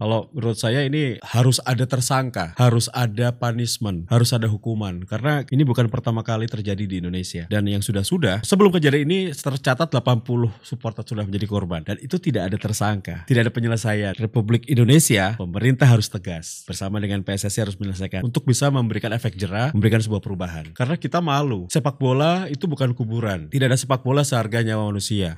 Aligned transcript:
Kalau 0.00 0.32
menurut 0.32 0.56
saya 0.56 0.80
ini 0.80 1.20
harus 1.20 1.60
ada 1.68 1.84
tersangka, 1.84 2.56
harus 2.56 2.88
ada 2.96 3.36
punishment, 3.36 4.08
harus 4.08 4.32
ada 4.32 4.48
hukuman. 4.48 5.04
Karena 5.04 5.44
ini 5.52 5.60
bukan 5.60 5.92
pertama 5.92 6.24
kali 6.24 6.48
terjadi 6.48 6.88
di 6.88 7.04
Indonesia. 7.04 7.44
Dan 7.52 7.68
yang 7.68 7.84
sudah-sudah, 7.84 8.40
sebelum 8.40 8.72
kejadian 8.72 9.04
ini 9.04 9.18
tercatat 9.36 9.92
80 9.92 10.24
supporter 10.64 11.04
sudah 11.04 11.28
menjadi 11.28 11.44
korban. 11.44 11.84
Dan 11.84 12.00
itu 12.00 12.16
tidak 12.16 12.48
ada 12.48 12.56
tersangka, 12.56 13.28
tidak 13.28 13.44
ada 13.44 13.52
penyelesaian. 13.52 14.16
Republik 14.16 14.72
Indonesia, 14.72 15.36
pemerintah 15.36 15.84
harus 15.84 16.08
tegas. 16.08 16.64
Bersama 16.64 16.96
dengan 16.96 17.20
PSSI 17.20 17.68
harus 17.68 17.76
menyelesaikan. 17.76 18.24
Untuk 18.24 18.48
bisa 18.48 18.72
memberikan 18.72 19.12
efek 19.12 19.36
jerah, 19.36 19.68
memberikan 19.76 20.00
sebuah 20.00 20.24
perubahan. 20.24 20.72
Karena 20.72 20.96
kita 20.96 21.20
malu, 21.20 21.68
sepak 21.68 22.00
bola 22.00 22.48
itu 22.48 22.64
bukan 22.64 22.96
kuburan. 22.96 23.52
Tidak 23.52 23.68
ada 23.68 23.76
sepak 23.76 24.00
bola 24.00 24.24
seharga 24.24 24.64
nyawa 24.64 24.88
manusia. 24.88 25.36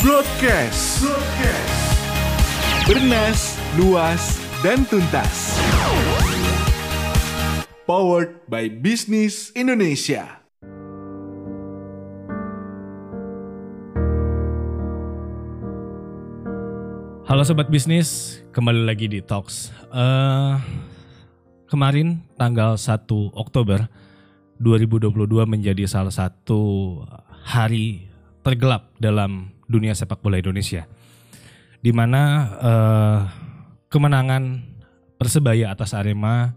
Broadcast. 0.00 1.04
Broadcast. 1.04 1.77
Bernas, 2.88 3.60
luas, 3.76 4.40
dan 4.64 4.80
tuntas. 4.88 5.60
Powered 7.84 8.48
by 8.48 8.72
Business 8.80 9.52
Indonesia. 9.52 10.40
Halo 17.28 17.44
sobat 17.44 17.68
bisnis, 17.68 18.40
kembali 18.56 18.88
lagi 18.88 19.04
di 19.04 19.20
Talks. 19.20 19.68
Eh, 19.92 20.54
kemarin 21.68 22.24
tanggal 22.40 22.80
1 22.80 23.04
Oktober 23.36 23.84
2022 24.64 25.44
menjadi 25.44 25.84
salah 25.84 26.08
satu 26.08 27.04
hari 27.44 28.08
tergelap 28.40 28.96
dalam 28.96 29.52
dunia 29.68 29.92
sepak 29.92 30.24
bola 30.24 30.40
Indonesia. 30.40 30.88
Di 31.78 31.94
mana 31.94 32.22
eh, 32.58 33.20
kemenangan 33.88 34.76
Persebaya 35.18 35.74
atas 35.74 35.98
Arema 35.98 36.54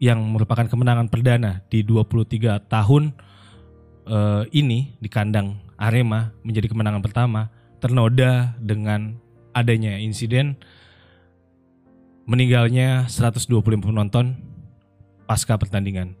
yang 0.00 0.24
merupakan 0.32 0.64
kemenangan 0.64 1.12
perdana 1.12 1.60
di 1.68 1.84
23 1.84 2.56
tahun 2.64 3.12
eh, 4.08 4.42
ini 4.56 4.96
di 4.96 5.08
kandang 5.12 5.60
Arema 5.76 6.32
menjadi 6.40 6.72
kemenangan 6.72 7.04
pertama 7.04 7.52
ternoda 7.78 8.56
dengan 8.58 9.20
adanya 9.52 10.00
insiden 10.00 10.56
meninggalnya 12.24 13.08
125 13.12 13.60
penonton 13.92 14.40
pasca 15.28 15.60
pertandingan. 15.60 16.16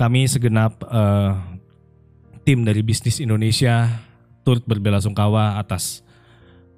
Kami 0.00 0.24
segenap 0.24 0.80
eh, 0.80 1.32
tim 2.48 2.64
dari 2.64 2.80
bisnis 2.80 3.20
Indonesia 3.20 3.90
turut 4.46 4.64
berbela-sungkawa 4.64 5.60
atas 5.60 6.05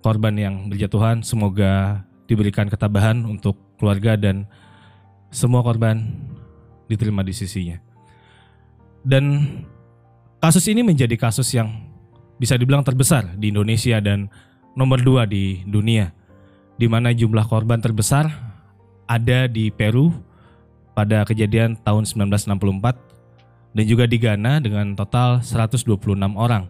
korban 0.09 0.33
yang 0.41 0.55
berjatuhan. 0.73 1.21
Semoga 1.21 2.01
diberikan 2.25 2.73
ketabahan 2.73 3.29
untuk 3.29 3.61
keluarga 3.77 4.17
dan 4.17 4.49
semua 5.29 5.61
korban 5.61 6.09
diterima 6.89 7.21
di 7.21 7.37
sisinya. 7.37 7.77
Dan 9.05 9.45
kasus 10.41 10.65
ini 10.73 10.81
menjadi 10.81 11.13
kasus 11.21 11.53
yang 11.53 11.69
bisa 12.41 12.57
dibilang 12.57 12.81
terbesar 12.81 13.37
di 13.37 13.53
Indonesia 13.53 14.01
dan 14.01 14.33
nomor 14.73 15.05
dua 15.05 15.29
di 15.29 15.61
dunia, 15.69 16.09
di 16.81 16.89
mana 16.89 17.13
jumlah 17.13 17.45
korban 17.45 17.85
terbesar 17.85 18.33
ada 19.05 19.45
di 19.45 19.69
Peru 19.69 20.09
pada 20.97 21.29
kejadian 21.29 21.77
tahun 21.85 22.09
1964 22.09 23.77
dan 23.77 23.85
juga 23.85 24.05
di 24.09 24.17
Ghana 24.17 24.65
dengan 24.65 24.97
total 24.97 25.45
126 25.45 25.85
orang 26.35 26.67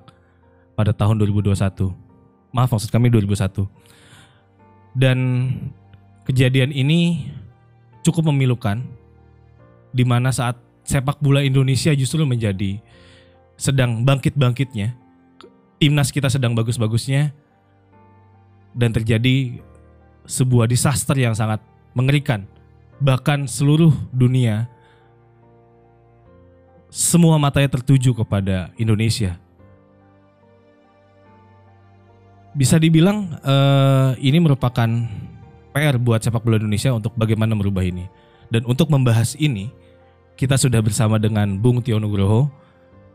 pada 0.74 0.90
tahun 0.90 1.22
2021. 1.22 2.07
Maaf 2.52 2.72
maksud 2.72 2.88
kami 2.88 3.12
2001. 3.12 3.68
Dan 4.96 5.18
kejadian 6.24 6.72
ini 6.72 7.28
cukup 8.02 8.32
memilukan 8.32 8.80
di 9.92 10.04
mana 10.04 10.32
saat 10.32 10.56
sepak 10.88 11.20
bola 11.20 11.44
Indonesia 11.44 11.92
justru 11.92 12.24
menjadi 12.24 12.80
sedang 13.60 14.04
bangkit-bangkitnya. 14.04 14.96
Timnas 15.78 16.10
kita 16.10 16.26
sedang 16.32 16.58
bagus-bagusnya 16.58 17.30
dan 18.74 18.90
terjadi 18.90 19.62
sebuah 20.26 20.66
disaster 20.66 21.14
yang 21.14 21.36
sangat 21.36 21.62
mengerikan. 21.94 22.48
Bahkan 22.98 23.46
seluruh 23.46 23.94
dunia 24.10 24.66
semua 26.88 27.36
matanya 27.36 27.68
tertuju 27.78 28.16
kepada 28.16 28.72
Indonesia. 28.80 29.36
Bisa 32.58 32.74
dibilang 32.74 33.38
eh, 33.38 34.10
ini 34.18 34.42
merupakan 34.42 34.90
PR 35.70 35.94
buat 36.02 36.18
sepak 36.18 36.42
bola 36.42 36.58
Indonesia 36.58 36.90
untuk 36.90 37.14
bagaimana 37.14 37.54
merubah 37.54 37.86
ini. 37.86 38.10
Dan 38.50 38.66
untuk 38.66 38.90
membahas 38.90 39.38
ini, 39.38 39.70
kita 40.34 40.58
sudah 40.58 40.82
bersama 40.82 41.22
dengan 41.22 41.54
Bung 41.54 41.78
Tio 41.86 42.02
Nugroho, 42.02 42.50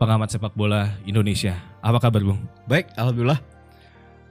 pengamat 0.00 0.32
sepak 0.32 0.56
bola 0.56 0.96
Indonesia. 1.04 1.60
Apa 1.84 2.00
kabar, 2.00 2.24
Bung? 2.24 2.40
Baik, 2.64 2.88
Alhamdulillah. 2.96 3.36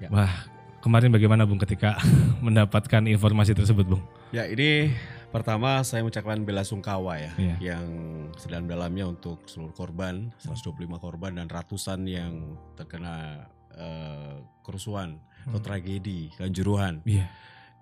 Wah, 0.10 0.34
kemarin 0.82 1.14
bagaimana 1.14 1.46
Bung 1.46 1.62
ketika 1.62 2.02
mendapatkan 2.46 3.06
informasi 3.06 3.54
tersebut, 3.54 3.86
Bung? 3.86 4.02
Ya 4.34 4.50
ini 4.50 4.98
pertama 5.30 5.86
saya 5.86 6.02
mengucapkan 6.02 6.42
bela 6.42 6.66
sungkawa 6.66 7.22
ya 7.22 7.32
Iya. 7.38 7.56
yang 7.74 7.86
sedalam-dalamnya 8.34 9.14
untuk 9.14 9.46
seluruh 9.46 9.74
korban 9.74 10.34
125 10.42 10.90
korban 10.98 11.38
dan 11.38 11.50
ratusan 11.50 12.06
yang 12.10 12.58
terkena 12.74 13.46
eh, 13.74 14.36
kerusuhan 14.62 15.18
atau 15.44 15.60
Hmm. 15.60 15.66
tragedi 15.66 16.32
kanjuruhan. 16.34 17.04
Iya. 17.04 17.28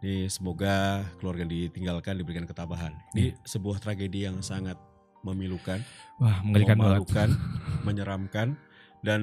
Ini 0.02 0.26
semoga 0.28 1.06
keluarga 1.22 1.46
yang 1.46 1.54
ditinggalkan 1.54 2.18
diberikan 2.18 2.44
ketabahan. 2.44 2.98
Ini 3.14 3.38
sebuah 3.44 3.78
tragedi 3.78 4.26
yang 4.26 4.42
sangat 4.42 4.74
memilukan, 5.22 5.78
Wah, 6.18 6.42
mengerikan 6.42 6.74
banget. 6.76 7.30
menyeramkan 7.88 8.58
dan 9.02 9.22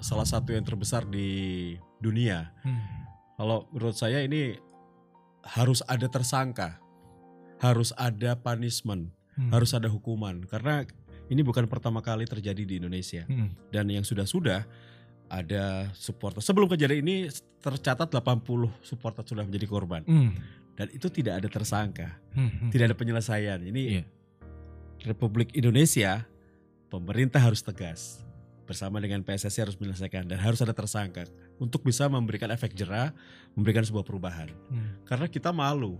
salah 0.00 0.24
satu 0.24 0.52
yang 0.52 0.64
terbesar 0.64 1.04
di 1.04 1.76
dunia. 1.98 2.48
Hmm. 2.64 2.80
Kalau 3.36 3.68
menurut 3.70 3.92
saya 3.92 4.24
ini 4.24 4.56
harus 5.44 5.84
ada 5.84 6.08
tersangka, 6.08 6.80
harus 7.58 7.92
ada 7.94 8.32
punishment, 8.34 9.12
Hmm. 9.30 9.52
harus 9.52 9.72
ada 9.72 9.86
hukuman 9.86 10.44
karena 10.44 10.84
ini 11.28 11.40
bukan 11.40 11.64
pertama 11.64 12.00
kali 12.00 12.24
terjadi 12.24 12.60
di 12.60 12.76
Indonesia 12.76 13.24
Hmm. 13.24 13.52
dan 13.68 13.86
yang 13.86 14.02
sudah-sudah 14.02 14.64
ada 15.30 15.88
supporter. 15.94 16.42
Sebelum 16.42 16.66
kejadian 16.66 17.06
ini 17.06 17.16
tercatat 17.62 18.10
80 18.10 18.42
supporter 18.82 19.22
sudah 19.22 19.46
menjadi 19.46 19.66
korban 19.70 20.02
Hmm. 20.02 20.34
dan 20.74 20.90
itu 20.90 21.06
tidak 21.06 21.38
ada 21.38 21.48
tersangka, 21.48 22.18
Hmm. 22.34 22.50
Hmm. 22.50 22.70
tidak 22.74 22.90
ada 22.90 22.96
penyelesaian. 22.98 23.62
Ini 23.62 23.80
Iya. 23.80 24.04
Republik 25.06 25.54
Indonesia, 25.56 26.26
pemerintah 26.92 27.40
harus 27.40 27.62
tegas 27.62 28.20
bersama 28.66 29.00
dengan 29.00 29.24
PSSI 29.24 29.66
harus 29.66 29.76
menyelesaikan 29.80 30.28
dan 30.28 30.38
harus 30.38 30.60
ada 30.60 30.70
tersangka 30.70 31.26
untuk 31.58 31.82
bisa 31.82 32.06
memberikan 32.06 32.50
efek 32.50 32.74
jerah, 32.76 33.10
memberikan 33.56 33.82
sebuah 33.82 34.04
perubahan. 34.04 34.50
Hmm. 34.68 35.00
Karena 35.06 35.26
kita 35.26 35.50
malu. 35.50 35.96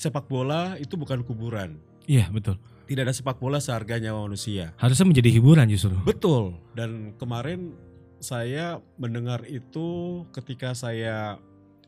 Sepak 0.00 0.24
bola 0.24 0.80
itu 0.80 0.96
bukan 0.96 1.20
kuburan. 1.20 1.76
Iya, 2.08 2.32
betul. 2.32 2.56
Tidak 2.88 3.04
ada 3.04 3.12
sepak 3.12 3.36
bola 3.36 3.60
seharga 3.60 4.00
nyawa 4.00 4.24
manusia. 4.24 4.72
Harusnya 4.80 5.06
menjadi 5.06 5.28
hiburan 5.28 5.68
justru. 5.68 5.92
Betul. 6.02 6.56
Dan 6.72 7.12
kemarin 7.20 7.76
saya 8.20 8.78
mendengar 9.00 9.42
itu 9.48 10.22
ketika 10.30 10.76
saya 10.76 11.40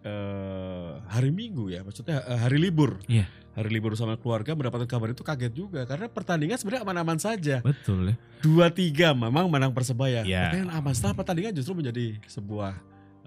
eh, 0.02 0.92
hari 1.06 1.30
Minggu 1.30 1.68
ya, 1.70 1.84
maksudnya 1.84 2.24
eh, 2.24 2.40
hari 2.40 2.58
libur. 2.58 2.98
Iya. 3.06 3.28
Hari 3.52 3.68
libur 3.68 3.92
sama 4.00 4.16
keluarga 4.16 4.56
mendapatkan 4.56 4.88
kabar 4.88 5.12
itu 5.12 5.20
kaget 5.20 5.52
juga 5.52 5.84
karena 5.84 6.08
pertandingan 6.08 6.56
sebenarnya 6.56 6.88
aman-aman 6.88 7.20
saja. 7.20 7.60
Betul 7.60 8.10
ya. 8.10 8.16
Dua 8.40 8.72
tiga 8.72 9.12
memang 9.12 9.52
menang 9.52 9.76
persebaya. 9.76 10.24
Iya. 10.24 10.48
Pertandingan 10.48 10.72
aman. 10.72 10.92
Setelah 10.96 11.16
pertandingan 11.20 11.52
justru 11.52 11.76
menjadi 11.76 12.16
sebuah 12.24 12.72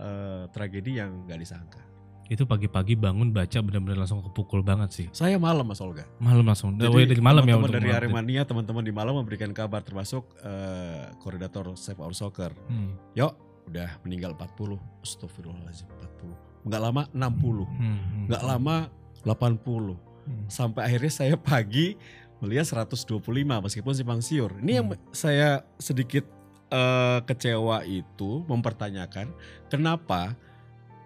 eh, 0.02 0.44
tragedi 0.50 0.98
yang 0.98 1.30
nggak 1.30 1.40
disangka. 1.40 1.95
Itu 2.26 2.50
pagi-pagi 2.50 2.98
bangun 2.98 3.30
baca 3.30 3.62
benar-benar 3.62 4.02
langsung 4.02 4.26
kepukul 4.26 4.66
banget 4.66 4.90
sih. 4.90 5.08
Saya 5.14 5.38
malam 5.38 5.62
Mas 5.62 5.78
Olga. 5.78 6.10
Malam 6.18 6.42
langsung. 6.42 6.74
Jadi 6.74 6.90
oh, 6.90 6.98
ya, 6.98 7.06
dari 7.06 7.22
malam 7.22 7.46
ya 7.46 7.54
teman-teman 7.54 7.70
untuk 7.70 7.86
dari. 7.86 7.94
Aremania 7.94 8.42
teman-teman 8.50 8.82
di 8.82 8.94
malam 8.94 9.14
memberikan 9.22 9.54
kabar 9.54 9.86
termasuk 9.86 10.26
eh, 10.42 11.14
koordinator 11.22 11.78
Save 11.78 12.02
Our 12.02 12.18
Soccer. 12.18 12.50
Hmm. 12.66 12.98
Yuk, 13.14 13.34
udah 13.70 14.02
meninggal 14.02 14.34
40. 14.34 14.82
Astagfirullahaladzim 15.06 15.86
40. 16.26 16.66
Nggak 16.66 16.82
lama 16.82 17.02
60. 17.14 17.14
Hmm. 17.14 17.62
Hmm. 17.78 18.26
Nggak 18.26 18.44
lama 18.44 18.76
80. 19.22 19.94
Hmm. 20.26 20.46
Sampai 20.50 20.82
akhirnya 20.90 21.14
saya 21.14 21.36
pagi 21.38 21.94
melihat 22.42 22.66
125 22.66 23.22
meskipun 23.62 23.94
simpang 23.94 24.22
siur. 24.26 24.50
Ini 24.66 24.82
yang 24.82 24.88
Hmm. 24.90 24.98
saya 25.14 25.62
sedikit 25.78 26.26
eh, 26.66 27.20
kecewa 27.22 27.86
itu 27.86 28.42
mempertanyakan 28.50 29.30
kenapa 29.70 30.34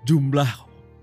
jumlah 0.08 0.48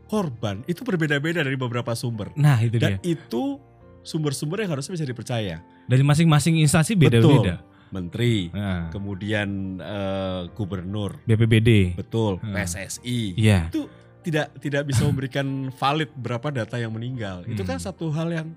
korban 0.06 0.62
itu 0.64 0.82
berbeda-beda 0.82 1.43
dari 1.43 1.55
beberapa 1.55 1.93
sumber. 1.93 2.31
Nah, 2.35 2.58
itu 2.58 2.79
Dan 2.79 2.97
dia. 2.97 3.12
itu 3.12 3.58
sumber-sumber 4.00 4.62
yang 4.62 4.70
harusnya 4.70 4.94
bisa 4.94 5.05
dipercaya. 5.05 5.61
Dari 5.85 6.03
masing-masing 6.03 6.58
instansi 6.58 6.94
beda-beda. 6.94 7.62
Menteri, 7.87 8.50
Nah, 8.50 8.91
kemudian 8.91 9.79
eh, 9.79 10.43
gubernur, 10.53 11.23
BPBD. 11.23 11.94
betul, 11.94 12.38
Hmm. 12.38 12.50
PSSI. 12.53 13.38
Iya. 13.38 13.70
Itu 13.70 13.87
tidak 14.23 14.58
tidak 14.58 14.82
bisa 14.85 15.06
memberikan 15.06 15.47
valid 15.81 16.11
berapa 16.12 16.50
data 16.50 16.75
yang 16.76 16.91
meninggal. 16.91 17.47
Itu 17.47 17.62
kan 17.62 17.79
Hmm. 17.79 17.87
satu 17.87 18.11
hal 18.11 18.29
yang 18.29 18.49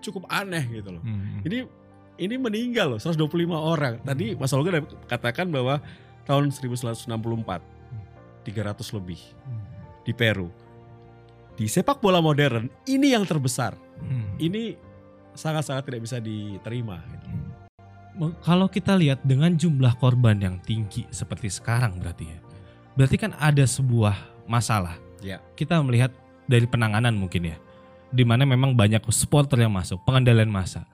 cukup 0.00 0.24
aneh 0.28 0.64
gitu 0.72 0.88
loh. 0.90 1.04
Hmm. 1.04 1.44
Ini 1.44 1.68
ini 2.18 2.34
meninggal 2.34 2.96
loh 2.96 2.98
125 2.98 3.28
orang. 3.54 4.00
Tadi 4.00 4.34
Mas 4.34 4.50
Olga 4.50 4.80
katakan 5.04 5.48
bahwa 5.48 5.84
tahun 6.24 6.48
1964 6.50 7.60
300 8.42 8.88
lebih 8.90 9.20
di 10.02 10.12
Peru. 10.12 10.48
Di 11.58 11.66
sepak 11.66 11.98
bola 11.98 12.22
modern 12.22 12.70
ini 12.86 13.10
yang 13.18 13.26
terbesar. 13.26 13.74
Hmm. 13.98 14.38
Ini 14.38 14.78
sangat-sangat 15.34 15.90
tidak 15.90 16.06
bisa 16.06 16.22
diterima. 16.22 17.02
gitu. 17.10 17.26
Kalau 18.46 18.70
kita 18.70 18.94
lihat 18.94 19.26
dengan 19.26 19.58
jumlah 19.58 19.98
korban 19.98 20.38
yang 20.38 20.62
tinggi 20.62 21.02
seperti 21.10 21.50
sekarang 21.50 21.98
berarti 21.98 22.30
ya. 22.30 22.38
Berarti 22.94 23.16
kan 23.18 23.34
ada 23.42 23.66
sebuah 23.66 24.46
masalah. 24.46 24.98
Ya. 25.18 25.42
Kita 25.58 25.82
melihat 25.82 26.14
dari 26.46 26.66
penanganan 26.66 27.18
mungkin 27.18 27.50
ya. 27.50 27.58
Di 28.14 28.22
mana 28.22 28.46
memang 28.46 28.78
banyak 28.78 29.02
supporter 29.10 29.58
yang 29.58 29.74
masuk, 29.74 29.98
pengendalian 30.06 30.50
massa. 30.50 30.86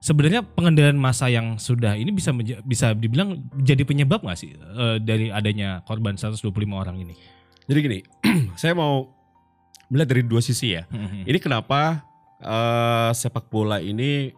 Sebenarnya 0.00 0.44
pengendalian 0.44 1.00
massa 1.00 1.28
yang 1.28 1.56
sudah 1.56 1.96
ini 1.96 2.12
bisa 2.12 2.32
bisa 2.64 2.92
dibilang 2.92 3.40
jadi 3.56 3.80
penyebab 3.84 4.20
nggak 4.20 4.38
sih 4.38 4.52
eh, 4.56 4.96
dari 5.00 5.32
adanya 5.32 5.80
korban 5.88 6.20
125 6.20 6.44
orang 6.72 7.00
ini? 7.00 7.16
Jadi 7.64 7.78
gini, 7.80 7.98
saya 8.60 8.76
mau 8.76 9.15
melihat 9.86 10.08
dari 10.10 10.22
dua 10.22 10.40
sisi 10.40 10.74
ya. 10.74 10.84
Ini 11.22 11.38
kenapa 11.38 12.02
eh, 12.36 13.10
sepak 13.12 13.46
bola 13.46 13.78
ini 13.78 14.32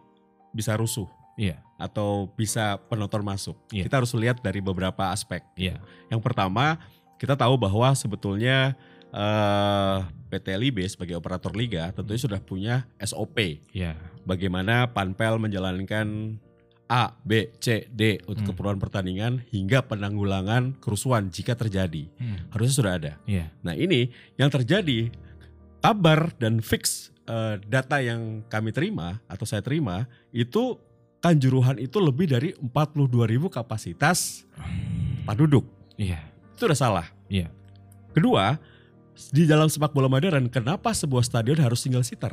bisa 0.49 0.73
rusuh 0.73 1.05
Iya, 1.35 1.55
atau 1.75 2.27
bisa 2.35 2.75
penonton 2.87 3.23
masuk. 3.23 3.55
Iya. 3.71 3.87
Kita 3.87 4.03
harus 4.03 4.11
lihat 4.11 4.43
dari 4.43 4.59
beberapa 4.59 5.07
aspek. 5.07 5.39
iya. 5.55 5.79
Yang 6.07 6.19
pertama, 6.19 6.75
kita 7.15 7.31
tahu 7.33 7.55
bahwa 7.55 7.87
sebetulnya 7.93 8.75
eh, 9.09 9.97
PT 10.29 10.47
LIB 10.53 10.83
sebagai 10.85 11.15
operator 11.15 11.49
liga 11.51 11.89
tentunya 11.89 12.21
sudah 12.21 12.39
punya 12.39 12.75
SOP 12.99 13.63
Iya. 13.71 13.97
bagaimana 14.21 14.91
Panpel 14.91 15.41
menjalankan 15.41 16.37
A, 16.85 17.13
B, 17.21 17.53
C, 17.57 17.85
D 17.87 18.17
untuk 18.25 18.43
Hmm. 18.43 18.49
keperluan 18.49 18.77
pertandingan 18.77 19.45
hingga 19.47 19.85
penanggulangan 19.85 20.73
kerusuhan 20.77 21.29
jika 21.29 21.53
terjadi. 21.53 22.09
Hmm. 22.17 22.49
Harusnya 22.49 22.75
sudah 22.75 22.93
ada. 22.97 23.13
Iya. 23.23 23.53
Nah 23.61 23.73
ini 23.73 24.09
yang 24.35 24.49
terjadi 24.49 25.13
kabar 25.79 26.31
dan 26.39 26.59
fix 26.63 27.11
eh, 27.27 27.59
data 27.67 27.99
yang 28.03 28.43
kami 28.47 28.71
terima 28.71 29.19
atau 29.27 29.43
saya 29.43 29.63
terima 29.63 30.05
itu 30.31 30.77
Kanjuruhan 31.19 31.75
itu 31.83 31.99
lebih 31.99 32.31
dari 32.31 32.55
42.000 32.55 33.51
kapasitas 33.51 34.47
tempat 34.55 35.35
duduk. 35.35 35.67
Iya. 35.99 36.23
Itu 36.55 36.63
udah 36.63 36.79
salah. 36.79 37.07
Iya. 37.27 37.51
Kedua, 38.15 38.55
di 39.35 39.43
dalam 39.43 39.67
sepak 39.67 39.91
bola 39.91 40.07
modern 40.07 40.47
kenapa 40.47 40.95
sebuah 40.95 41.27
stadion 41.27 41.59
harus 41.59 41.83
single 41.83 42.07
seater? 42.07 42.31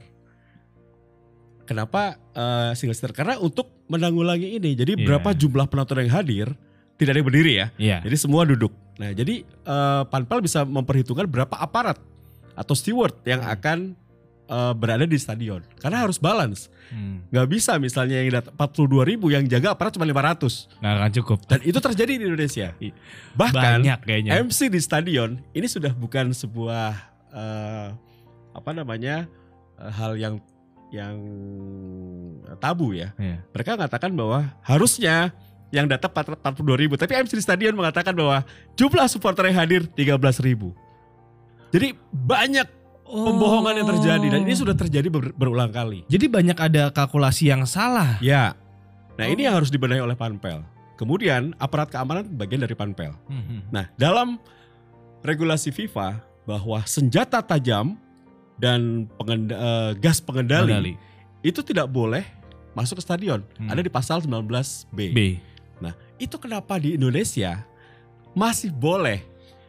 Kenapa 1.67 2.15
eh, 2.31 2.79
single 2.79 2.95
seater? 2.95 3.11
Karena 3.11 3.43
untuk 3.43 3.75
menanggulangi 3.91 4.55
ini. 4.55 4.79
Jadi 4.79 4.95
Iya. 4.95 5.03
berapa 5.03 5.35
jumlah 5.35 5.67
penonton 5.67 6.07
yang 6.07 6.15
hadir 6.15 6.47
tidak 6.95 7.11
ada 7.11 7.19
yang 7.19 7.27
berdiri 7.27 7.53
ya. 7.59 7.67
Iya. 7.75 7.99
Jadi 8.07 8.17
semua 8.23 8.47
duduk. 8.47 8.71
Nah, 9.03 9.11
jadi 9.11 9.43
eh, 9.43 10.03
Panpel 10.07 10.47
bisa 10.47 10.63
memperhitungkan 10.63 11.27
berapa 11.27 11.59
aparat 11.59 11.99
atau 12.57 12.73
steward 12.73 13.13
yang 13.23 13.39
akan 13.39 13.93
eh, 14.47 14.73
berada 14.73 15.05
di 15.05 15.15
stadion. 15.15 15.61
Karena 15.77 16.03
harus 16.03 16.17
balance. 16.17 16.73
Hmm. 16.87 17.27
Nggak 17.29 17.49
bisa 17.51 17.77
misalnya 17.77 18.19
yang 18.19 18.31
datang 18.33 18.55
42 18.55 19.03
ribu 19.05 19.27
yang 19.29 19.43
jaga 19.45 19.75
aparat 19.75 19.93
cuma 19.93 20.07
500. 20.07 20.71
Nggak 20.79 20.93
akan 20.97 21.11
cukup. 21.15 21.39
Dan 21.45 21.59
itu 21.63 21.79
terjadi 21.79 22.13
di 22.15 22.25
Indonesia. 22.25 22.69
I- 22.79 22.95
Bahkan 23.35 23.83
Banyak 23.83 23.99
kayaknya. 24.03 24.31
MC 24.41 24.71
di 24.71 24.79
stadion 24.79 25.43
ini 25.51 25.67
sudah 25.67 25.91
bukan 25.91 26.31
sebuah 26.31 26.95
eh, 27.31 27.89
apa 28.55 28.71
namanya 28.73 29.27
eh, 29.77 29.93
hal 29.93 30.15
yang 30.15 30.39
yang 30.89 31.19
tabu 32.57 32.95
ya. 32.95 33.11
Iya. 33.19 33.43
Mereka 33.51 33.75
mengatakan 33.75 34.15
bahwa 34.15 34.55
harusnya 34.63 35.35
yang 35.75 35.91
datang 35.91 36.15
42 36.15 36.39
ribu, 36.79 36.95
tapi 36.95 37.19
MC 37.19 37.35
di 37.35 37.43
stadion 37.43 37.75
mengatakan 37.75 38.15
bahwa 38.15 38.47
jumlah 38.79 39.11
supporter 39.11 39.51
yang 39.51 39.59
hadir 39.59 39.83
13 39.91 40.15
ribu. 40.39 40.71
Jadi 41.77 41.93
banyak 42.09 42.65
pembohongan 43.05 43.75
yang 43.77 43.89
terjadi 43.93 44.27
dan 44.33 44.41
ini 44.43 44.55
Oh. 44.57 44.61
sudah 44.65 44.73
terjadi 44.73 45.07
ber- 45.07 45.37
berulang 45.37 45.69
kali. 45.69 46.09
Jadi 46.09 46.27
banyak 46.27 46.57
ada 46.57 46.89
kalkulasi 46.89 47.53
yang 47.53 47.69
salah. 47.69 48.17
Ya. 48.19 48.57
Nah 49.15 49.29
ini 49.29 49.45
Oh. 49.45 49.53
yang 49.53 49.55
harus 49.61 49.69
dibenahi 49.69 50.01
oleh 50.01 50.17
Panpel. 50.17 50.65
Kemudian 50.97 51.53
aparat 51.61 51.93
keamanan 51.93 52.25
bagian 52.33 52.65
dari 52.65 52.73
Panpel. 52.73 53.13
Hmm. 53.29 53.61
Nah, 53.69 53.93
dalam 53.95 54.41
regulasi 55.21 55.69
FIFA 55.69 56.25
bahwa 56.49 56.81
senjata 56.89 57.45
tajam 57.45 58.01
dan 58.57 59.05
pengenda- 59.21 59.61
eh, 59.61 59.93
gas 60.01 60.19
pengendali 60.19 60.73
Kendali. 60.73 60.95
itu 61.45 61.61
tidak 61.61 61.93
boleh 61.93 62.25
masuk 62.73 62.97
ke 62.97 63.05
stadion. 63.05 63.45
Hmm. 63.61 63.69
Ada 63.69 63.85
di 63.85 63.93
pasal 63.93 64.25
19B. 64.25 65.13
B. 65.13 65.21
Itu 66.17 66.41
kenapa 66.41 66.81
di 66.81 66.97
Indonesia 66.97 67.61
masih 68.33 68.73
boleh? 68.73 69.21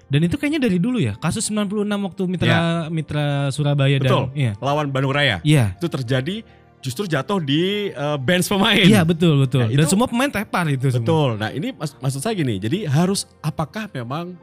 Dan 0.08 0.24
itu 0.24 0.36
kayaknya 0.36 0.64
dari 0.64 0.78
dulu 0.78 0.98
ya. 0.98 1.14
Kasus 1.16 1.44
96 1.46 1.68
waktu 1.84 2.22
Mitra 2.26 2.58
Mitra 2.88 3.26
Surabaya 3.50 4.00
Betul. 4.00 4.32
dan 4.32 4.40
iya. 4.40 4.52
Lawan 4.58 4.88
Bandung 4.88 5.12
Raya. 5.12 5.44
Iya. 5.44 5.76
Itu 5.76 5.88
terjadi 5.88 6.48
justru 6.78 7.04
jatuh 7.04 7.40
di 7.40 7.90
eh, 7.90 8.18
bench 8.18 8.48
pemain. 8.48 8.80
Iya 8.80 9.04
betul 9.04 9.44
betul. 9.44 9.66
Nah, 9.66 9.70
Dan 9.70 9.84
itu- 9.84 9.92
semua 9.92 10.08
pemain 10.08 10.30
tepar 10.30 10.64
itu 10.68 10.88
semua. 10.88 11.04
Betul. 11.04 11.30
Nah, 11.36 11.50
ini 11.52 11.68
mas- 11.72 11.98
maksud 11.98 12.20
saya 12.20 12.34
gini. 12.34 12.56
Jadi 12.56 12.84
harus 12.84 13.28
apakah 13.40 13.92
memang 13.92 14.40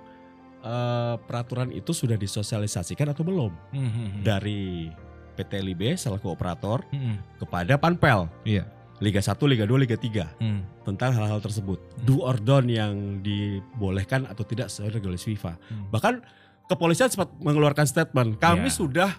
eh, 0.60 1.14
peraturan 1.22 1.68
itu 1.70 1.90
sudah 1.90 2.16
disosialisasikan 2.16 3.10
atau 3.10 3.20
belum 3.20 3.52
Hmm, 3.70 3.84
hmm, 3.86 4.08
dari 4.20 4.88
PT 5.34 5.60
LIB 5.60 5.92
selaku 5.94 6.28
operator 6.28 6.84
Hmm, 6.88 7.00
hmm. 7.00 7.16
kepada 7.38 7.74
Panpel 7.74 8.28
Iya. 8.42 8.64
Liga 8.96 9.18
1, 9.18 9.34
Liga 9.44 9.64
2, 9.64 9.74
Liga 9.76 9.96
3 9.96 10.38
Hmm, 10.38 10.62
tentang 10.84 11.10
hal-hal 11.12 11.38
tersebut. 11.38 11.78
Do 12.00 12.20
or 12.20 12.36
don't 12.36 12.66
yang 12.66 13.18
dibolehkan 13.20 14.24
atau 14.24 14.42
tidak 14.42 14.68
sesuai 14.68 14.94
regulasi 14.94 15.32
FIFA. 15.32 15.58
hmm. 15.58 15.84
Bahkan 15.90 16.14
kepolisian 16.66 17.08
sempat 17.08 17.34
mengeluarkan 17.38 17.84
statement, 17.84 18.38
kami 18.38 18.68
Ya. 18.68 18.74
sudah 18.74 19.10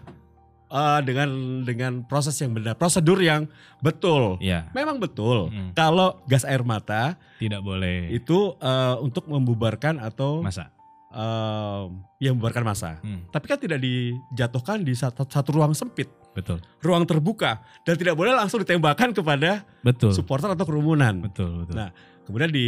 eh, 0.67 0.99
dengan 1.01 1.29
dengan 1.61 1.91
proses 2.03 2.33
yang 2.35 2.51
benar, 2.51 2.73
prosedur 2.73 3.19
yang 3.19 3.45
betul. 3.79 4.39
Iya. 4.39 4.65
Memang 4.71 4.97
betul. 4.97 5.47
Hmm. 5.47 5.71
Kalau 5.71 6.19
gas 6.25 6.41
air 6.43 6.61
mata 6.61 7.15
Tidak 7.35 7.59
boleh. 7.59 8.09
itu 8.09 8.37
eh, 8.57 8.95
untuk 8.97 9.25
membubarkan 9.25 9.99
atau 9.99 10.41
Masa. 10.41 10.73
eh, 11.11 11.83
ya 12.17 12.31
membubarkan 12.31 12.63
massa. 12.65 12.97
Hmm, 12.99 13.23
Tapi 13.29 13.45
kan 13.45 13.55
tidak 13.57 13.77
dijatuhkan 13.77 14.81
di 14.81 14.91
satu, 14.91 15.23
satu 15.23 15.53
ruang 15.53 15.71
sempit, 15.71 16.09
betul. 16.35 16.59
ruang 16.83 17.07
terbuka 17.07 17.63
dan 17.81 17.95
tidak 17.95 18.13
boleh 18.13 18.35
langsung 18.35 18.59
ditembakkan 18.59 19.09
kepada 19.09 19.63
Betul. 19.81 20.11
supporter 20.11 20.51
atau 20.51 20.67
kerumunan. 20.67 21.23
Betul 21.23 21.63
betul. 21.63 21.75
Nah, 21.75 21.89
Kemudian 22.21 22.49
di 22.49 22.67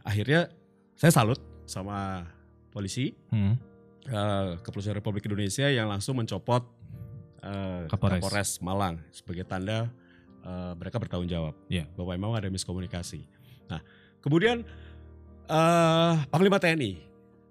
akhirnya 0.00 0.48
saya 0.94 1.12
salut 1.12 1.36
sama 1.62 2.24
polisi 2.68 3.12
Hmm, 3.28 3.54
eh, 4.02 4.56
Kepolisian 4.58 4.96
Republik 4.96 5.24
Indonesia 5.24 5.68
yang 5.68 5.86
langsung 5.86 6.16
mencopot 6.16 6.64
eh, 7.38 7.84
Kapolres. 7.86 8.18
Kapolres 8.18 8.50
Malang 8.58 8.96
sebagai 9.08 9.44
tanda 9.44 9.92
eh, 10.40 10.72
mereka 10.74 10.96
bertanggung 10.96 11.28
jawab 11.28 11.52
Iya. 11.68 11.84
bahwa 11.94 12.16
memang 12.16 12.32
ada 12.34 12.48
miskomunikasi. 12.48 13.28
Nah, 13.68 13.84
kemudian 14.18 14.64
eh, 15.44 16.12
Panglima 16.26 16.56
TNI 16.56 17.04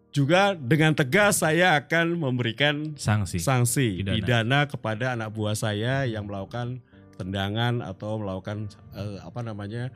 juga 0.10 0.54
dengan 0.54 0.92
tegas 0.92 1.40
saya 1.40 1.78
akan 1.78 2.18
memberikan 2.18 2.96
sanksi. 2.96 3.38
sanksi 3.38 4.02
Pidana. 4.02 4.16
pidana. 4.16 4.60
kepada 4.66 5.06
anak 5.14 5.30
buah 5.30 5.54
saya 5.54 6.04
yang 6.04 6.26
melakukan 6.26 6.82
tendangan 7.14 7.82
atau 7.82 8.18
melakukan 8.18 8.66
eh, 8.92 9.18
apa 9.20 9.40
namanya 9.42 9.90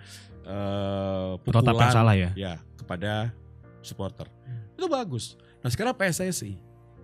eh, 0.43 1.31
Protap 1.39 1.73
pukulan 1.73 1.91
salah 1.91 2.13
ya. 2.13 2.29
ya 2.33 2.53
kepada 2.75 3.33
supporter 3.79 4.27
itu 4.73 4.85
bagus. 4.85 5.37
Nah 5.59 5.69
sekarang 5.69 5.93
PSSI 5.93 6.53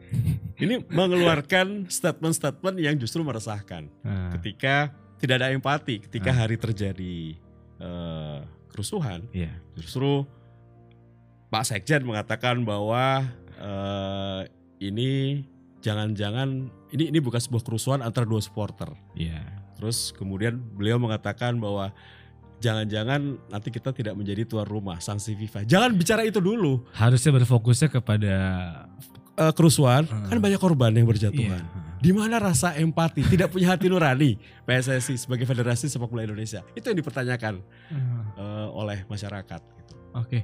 ini 0.63 0.81
mengeluarkan 0.87 1.85
statement-statement 1.87 2.75
yang 2.77 2.95
justru 2.95 3.21
meresahkan 3.21 3.89
Nah, 4.01 4.33
ketika 4.33 4.89
tidak 5.17 5.41
ada 5.41 5.49
empati 5.49 6.01
ketika 6.01 6.29
Ah. 6.29 6.37
hari 6.39 6.55
terjadi 6.55 7.37
eh, 7.77 8.39
kerusuhan 8.67 9.25
Iya. 9.31 9.53
justru 9.75 10.25
Pak 11.47 11.63
Sekjen 11.63 12.03
mengatakan 12.03 12.61
bahwa 12.61 13.23
eh, 13.55 14.41
ini 14.79 15.43
jangan-jangan 15.79 16.67
ini 16.91 17.03
ini 17.09 17.19
bukan 17.19 17.39
sebuah 17.39 17.63
kerusuhan 17.63 17.99
antara 18.01 18.27
dua 18.27 18.43
supporter. 18.43 18.91
Iya. 19.13 19.41
Terus 19.77 20.11
kemudian 20.11 20.57
beliau 20.57 20.97
mengatakan 20.97 21.55
bahwa 21.55 21.93
jangan-jangan 22.57 23.37
nanti 23.47 23.69
kita 23.69 23.93
tidak 23.93 24.17
menjadi 24.17 24.43
tuan 24.43 24.65
rumah 24.65 24.97
sanksi 24.97 25.37
FIFA. 25.37 25.63
Jangan 25.63 25.93
bicara 25.93 26.25
itu 26.25 26.41
dulu. 26.41 26.83
Harusnya 26.93 27.31
berfokusnya 27.33 27.89
kepada 27.89 28.33
Eh, 29.37 29.53
kerusuhan 29.53 30.01
Hmm. 30.09 30.25
kan 30.25 30.41
banyak 30.41 30.57
korban 30.57 30.89
yang 30.89 31.05
berjatuhan. 31.05 31.61
Di 32.01 32.09
mana 32.09 32.41
rasa 32.41 32.73
empati? 32.73 33.21
Tidak 33.21 33.53
punya 33.53 33.69
hati 33.69 33.85
nurani 33.85 34.33
PSSI 34.65 35.13
sebagai 35.13 35.45
Federasi 35.45 35.85
Sepak 35.85 36.09
Bola 36.09 36.25
Indonesia. 36.25 36.65
Itu 36.73 36.89
yang 36.89 36.97
dipertanyakan 36.97 37.61
Hmm. 37.61 38.33
eh, 38.33 38.67
oleh 38.73 39.05
masyarakat. 39.05 39.61
Gitu. 39.61 39.93
Oke. 40.17 40.39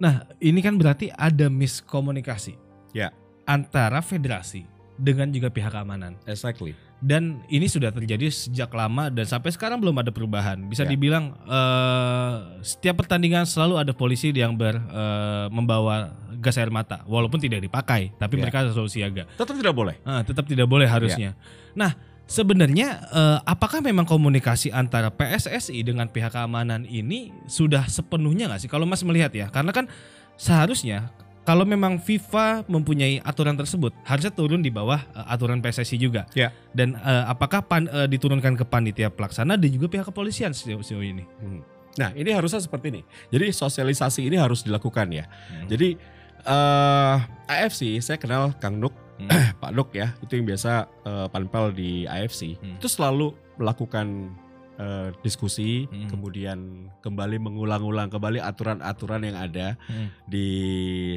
Nah, 0.00 0.24
ini 0.40 0.64
kan 0.64 0.80
berarti 0.80 1.12
ada 1.12 1.52
miskomunikasi. 1.52 2.56
Ya. 2.96 3.12
Antara 3.44 4.00
federasi 4.00 4.64
dengan 4.96 5.28
juga 5.28 5.52
pihak 5.52 5.70
keamanan. 5.70 6.16
Exactly. 6.24 6.72
Dan 7.00 7.40
ini 7.48 7.64
sudah 7.64 7.88
terjadi 7.88 8.28
sejak 8.28 8.68
lama 8.76 9.08
dan 9.08 9.24
sampai 9.24 9.48
sekarang 9.48 9.80
belum 9.80 9.96
ada 10.04 10.12
perubahan. 10.12 10.68
Bisa 10.68 10.84
Ya. 10.84 10.92
dibilang 10.92 11.32
eh, 11.48 12.34
setiap 12.60 13.00
pertandingan 13.00 13.48
selalu 13.48 13.80
ada 13.80 13.92
polisi 13.96 14.28
yang 14.32 14.52
ber 14.52 14.76
eh, 14.76 15.46
membawa 15.48 16.12
gas 16.36 16.60
air 16.60 16.68
mata, 16.68 17.00
walaupun 17.08 17.40
tidak 17.40 17.64
dipakai, 17.64 18.12
tapi 18.20 18.36
Ya. 18.36 18.40
mereka 18.44 18.68
selalu 18.68 18.90
siaga. 18.92 19.24
Tetap 19.32 19.56
tidak 19.56 19.72
boleh. 19.72 19.96
Ah, 20.04 20.20
tetap 20.20 20.44
tidak 20.44 20.68
boleh 20.68 20.84
harusnya. 20.84 21.32
Nah, 21.72 21.96
sebenarnya 22.30 22.88
eh, 23.10 23.38
apakah 23.42 23.82
memang 23.82 24.06
komunikasi 24.06 24.70
antara 24.70 25.10
PSSI 25.10 25.82
dengan 25.82 26.06
pihak 26.06 26.30
keamanan 26.30 26.86
ini 26.86 27.34
sudah 27.50 27.90
sepenuhnya 27.90 28.46
nggak 28.46 28.62
sih? 28.62 28.70
Kalau 28.70 28.86
Mas 28.86 29.02
melihat 29.02 29.34
ya, 29.34 29.50
karena 29.50 29.74
kan 29.74 29.90
seharusnya 30.38 31.10
kalau 31.42 31.66
memang 31.66 31.98
FIFA 31.98 32.62
mempunyai 32.70 33.18
aturan 33.26 33.58
tersebut 33.58 33.90
harusnya 34.06 34.30
turun 34.30 34.62
di 34.62 34.70
bawah 34.70 35.02
eh, 35.02 35.26
aturan 35.34 35.58
PSSI 35.58 35.98
juga. 35.98 36.30
Ya. 36.38 36.54
Dan 36.70 36.94
eh, 36.94 37.24
apakah 37.26 37.66
pan, 37.66 37.90
eh, 37.90 38.06
diturunkan 38.06 38.54
ke 38.54 38.62
panitia 38.62 39.10
pelaksana 39.10 39.58
dan 39.58 39.68
juga 39.74 39.90
pihak 39.90 40.06
kepolisian 40.06 40.54
sejauh, 40.54 40.86
sejauh 40.86 41.02
ini? 41.02 41.26
Hmm. 41.42 41.66
Nah, 41.98 42.14
ini 42.14 42.30
harusnya 42.30 42.62
seperti 42.62 42.94
ini. 42.94 43.02
Jadi 43.34 43.50
sosialisasi 43.50 44.30
ini 44.30 44.38
harus 44.38 44.62
dilakukan 44.62 45.10
ya. 45.10 45.26
Hmm. 45.26 45.66
Jadi 45.66 45.98
eh 46.40 47.16
AFC 47.50 48.00
saya 48.00 48.16
kenal 48.16 48.56
Kang 48.56 48.80
Nuk, 48.80 48.94
Hmm. 49.20 49.28
Pak 49.60 49.72
Nuk 49.76 49.92
ya, 49.92 50.16
itu 50.18 50.32
yang 50.40 50.48
biasa 50.48 50.72
eh, 51.04 51.26
panpel 51.28 51.76
di 51.76 52.08
AFC. 52.08 52.56
Hmm. 52.56 52.80
Itu 52.80 52.88
selalu 52.88 53.36
melakukan 53.60 54.32
eh, 54.80 55.12
diskusi, 55.20 55.84
Hmm. 55.84 56.08
kemudian 56.08 56.58
kembali 57.04 57.36
mengulang-ulang 57.36 58.08
kembali 58.08 58.40
aturan-aturan 58.40 59.28
yang 59.28 59.36
ada 59.36 59.76
Hmm. 59.84 60.08
di 60.24 60.48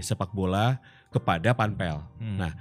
sepak 0.03 0.35
bola 0.35 0.83
kepada 1.07 1.55
panpel. 1.55 2.03
Hmm. 2.19 2.37
Nah, 2.37 2.53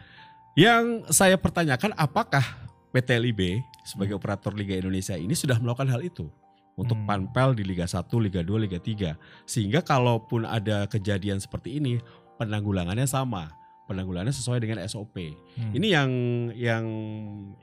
Yang 0.52 1.08
saya 1.08 1.40
pertanyakan 1.40 1.96
apakah 1.96 2.44
PT 2.92 3.16
LIB 3.16 3.64
sebagai 3.82 4.12
Hmm. 4.12 4.20
operator 4.20 4.52
Liga 4.52 4.76
Indonesia 4.76 5.16
ini 5.16 5.32
sudah 5.32 5.56
melakukan 5.56 5.88
hal 5.88 6.04
itu 6.04 6.28
untuk 6.76 6.92
Hmm. 7.00 7.08
panpel 7.08 7.56
di 7.56 7.64
Liga 7.64 7.88
1, 7.88 8.20
Liga 8.20 8.44
2, 8.44 8.60
Liga 8.60 8.76
3. 8.76 9.16
Sehingga 9.48 9.80
kalaupun 9.80 10.44
ada 10.44 10.84
kejadian 10.86 11.40
seperti 11.40 11.80
ini, 11.80 12.04
penanggulangannya 12.36 13.08
sama. 13.08 13.48
Penanggulangannya 13.90 14.32
sesuai 14.32 14.62
dengan 14.62 14.78
SOP. 14.86 15.34
Hmm. 15.58 15.72
Ini 15.74 15.86
yang 15.90 16.10
yang 16.54 16.84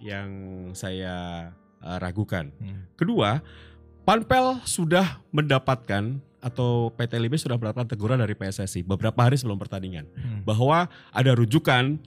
yang 0.04 0.30
saya 0.76 1.50
uh, 1.80 1.98
ragukan. 1.98 2.52
Hmm. 2.60 2.86
Kedua, 3.00 3.40
Panpel 4.04 4.60
sudah 4.68 5.24
mendapatkan 5.32 6.20
atau 6.40 6.88
PT 6.96 7.20
LIB 7.20 7.36
sudah 7.36 7.60
mendapatkan 7.60 7.92
teguran 7.92 8.20
dari 8.20 8.32
PSSI 8.32 8.88
beberapa 8.88 9.28
hari 9.28 9.36
sebelum 9.36 9.60
pertandingan 9.60 10.08
Hmm. 10.16 10.42
bahwa 10.48 10.88
ada 11.12 11.32
rujukan 11.36 12.00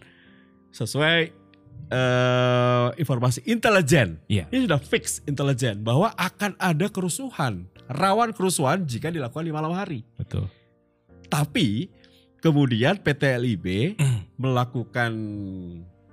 sesuai 0.72 1.42
eh, 1.92 2.88
informasi 2.96 3.44
intelijen. 3.44 4.16
Iya. 4.24 4.48
Ini 4.48 4.64
sudah 4.64 4.80
fix 4.80 5.20
intelijen 5.28 5.84
bahwa 5.84 6.08
akan 6.16 6.56
ada 6.56 6.88
kerusuhan, 6.88 7.68
rawan 7.92 8.32
kerusuhan 8.32 8.88
jika 8.88 9.12
dilakukan 9.12 9.44
di 9.44 9.52
malam 9.52 9.76
hari. 9.76 10.00
Betul. 10.16 10.48
Tapi 11.28 11.92
kemudian 12.42 12.98
PT 12.98 13.22
LIB 13.38 13.94
melakukan 14.36 15.14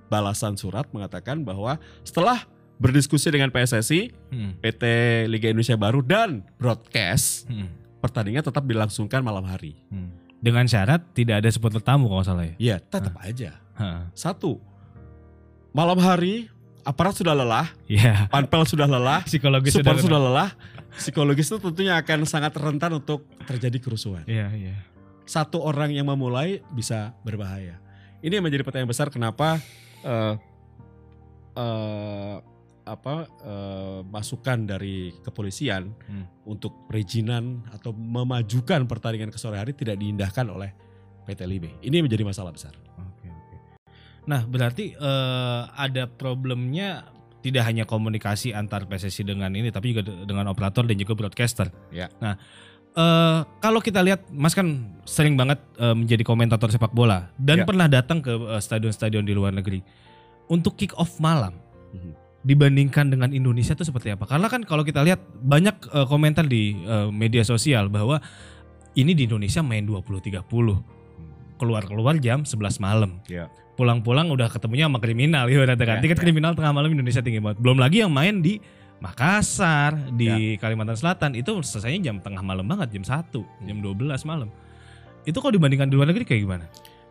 balasan 0.08 0.56
surat 0.56 0.86
mengatakan 0.90 1.42
bahwa 1.42 1.78
setelah 2.02 2.46
berdiskusi 2.80 3.28
dengan 3.30 3.52
PSSI, 3.52 4.14
Hmm. 4.32 4.56
PT 4.62 4.84
Liga 5.28 5.52
Indonesia 5.52 5.76
Baru 5.76 6.00
dan 6.00 6.46
broadcast 6.56 7.50
Hmm. 7.50 7.68
pertandingan 8.00 8.46
tetap 8.46 8.64
dilangsungkan 8.64 9.20
malam 9.20 9.44
hari. 9.44 9.76
Hmm. 9.92 10.14
Dengan 10.40 10.64
syarat 10.64 11.04
tidak 11.12 11.44
ada 11.44 11.50
supporter 11.52 11.84
tamu 11.84 12.08
kalau 12.08 12.24
salah 12.24 12.48
ya. 12.48 12.56
Ya, 12.56 12.76
tetap 12.80 13.12
aja. 13.20 13.60
Ha. 13.76 14.08
Satu, 14.16 14.56
malam 15.76 16.00
hari 16.00 16.48
aparat 16.88 17.12
sudah 17.12 17.36
lelah, 17.36 17.68
Iya. 17.92 18.32
panpel 18.32 18.64
sudah 18.64 18.88
lelah, 18.88 19.28
Psikologis 19.28 19.76
sudah- 19.76 20.00
sudah 20.00 20.16
lelah, 20.16 20.50
psikologis 20.96 21.52
itu 21.52 21.60
tentunya 21.60 22.00
akan 22.00 22.24
sangat 22.24 22.56
rentan 22.56 22.96
untuk 22.96 23.28
terjadi 23.44 23.78
kerusuhan. 23.84 24.24
Iya, 24.24 24.48
iya. 24.56 24.76
Satu 25.30 25.62
orang 25.62 25.94
yang 25.94 26.10
memulai 26.10 26.66
bisa 26.74 27.14
berbahaya. 27.22 27.78
Ini 28.20 28.42
yang 28.42 28.46
menjadi 28.46 28.66
pertanyaan 28.66 28.90
besar 28.90 29.14
kenapa 29.14 29.62
eh, 30.02 30.34
eh, 31.54 32.36
apa 32.90 33.16
eh, 33.46 34.00
masukan 34.04 34.66
dari 34.66 35.14
kepolisian 35.22 35.94
Hmm. 36.10 36.26
untuk 36.50 36.90
perizinan 36.90 37.62
atau 37.70 37.94
memajukan 37.94 38.90
pertandingan 38.90 39.30
ke 39.30 39.38
sore 39.38 39.62
hari 39.62 39.78
tidak 39.78 40.02
diindahkan 40.02 40.50
oleh 40.50 40.74
PT 41.30 41.46
LIB. 41.46 41.86
Ini 41.86 42.02
menjadi 42.02 42.26
masalah 42.26 42.50
besar. 42.50 42.74
Oke, 42.98 43.30
oke. 43.30 43.56
Nah, 44.26 44.42
berarti 44.50 44.98
eh, 44.98 45.62
ada 45.70 46.10
problemnya 46.10 47.06
tidak 47.40 47.64
hanya 47.70 47.86
komunikasi 47.86 48.52
antar 48.52 48.84
PSSI 48.84 49.24
dengan 49.24 49.54
ini, 49.54 49.70
tapi 49.70 49.94
juga 49.94 50.04
de- 50.04 50.26
dengan 50.26 50.50
operator 50.50 50.84
dan 50.84 50.98
juga 50.98 51.14
broadcaster. 51.16 51.70
Ya. 51.88 52.10
Nah, 52.20 52.36
eh, 52.92 53.40
kalau 53.60 53.80
kita 53.80 54.00
lihat, 54.00 54.26
Mas 54.30 54.52
kan 54.52 54.66
sering 55.04 55.34
banget 55.34 55.58
eh, 55.76 55.92
menjadi 55.92 56.22
komentator 56.22 56.70
sepak 56.70 56.92
bola 56.92 57.30
dan 57.36 57.62
Ya. 57.62 57.66
pernah 57.66 57.86
datang 57.86 58.20
ke 58.20 58.30
eh, 58.30 58.60
stadion-stadion 58.60 59.22
di 59.22 59.32
luar 59.32 59.52
negeri. 59.52 59.82
Untuk 60.48 60.74
kick 60.76 60.96
off 60.96 61.18
malam, 61.18 61.54
Mhm. 61.90 62.12
dibandingkan 62.40 63.10
dengan 63.10 63.30
Indonesia 63.30 63.74
itu 63.74 63.84
seperti 63.84 64.10
apa? 64.10 64.24
Karena 64.24 64.48
kan 64.48 64.64
kalau 64.64 64.82
kita 64.82 65.02
lihat 65.02 65.20
banyak 65.38 65.76
eh, 65.86 66.06
komentar 66.06 66.46
di 66.46 66.74
eh, 66.78 67.10
media 67.10 67.44
sosial 67.44 67.88
bahwa 67.88 68.18
ini 68.94 69.14
di 69.14 69.26
Indonesia 69.26 69.62
main 69.62 69.86
20.30 69.86 70.82
keluar-keluar 71.56 72.16
jam 72.18 72.44
11 72.44 72.80
malam. 72.80 73.20
Ya. 73.28 73.52
Pulang-pulang 73.76 74.28
udah 74.28 74.48
ketemunya 74.48 74.88
sama 74.88 75.00
kriminal 75.00 75.48
ibaratnya 75.48 75.80
kan. 75.80 75.98
Ya, 76.00 76.04
Tiket 76.04 76.20
ya. 76.20 76.24
kriminal 76.24 76.52
tengah 76.52 76.72
malam 76.72 76.90
Indonesia 76.90 77.20
tinggi 77.20 77.40
banget. 77.40 77.60
Belum 77.60 77.80
lagi 77.80 78.04
yang 78.04 78.12
main 78.12 78.40
di 78.40 78.60
Makassar, 79.00 79.96
di 80.12 80.56
Ya. 80.56 80.60
Kalimantan 80.60 80.96
Selatan 80.96 81.32
itu 81.34 81.56
selesainya 81.64 82.12
jam 82.12 82.20
tengah 82.20 82.44
malam 82.44 82.68
banget, 82.68 82.92
jam 82.94 83.04
1, 83.04 83.32
jam 83.64 83.78
12 83.80 84.24
malam. 84.24 84.52
Itu 85.24 85.40
kalau 85.40 85.56
dibandingkan 85.56 85.88
di 85.88 85.96
luar 85.96 86.12
negeri 86.12 86.24
kayak 86.24 86.42
gimana? 86.44 86.66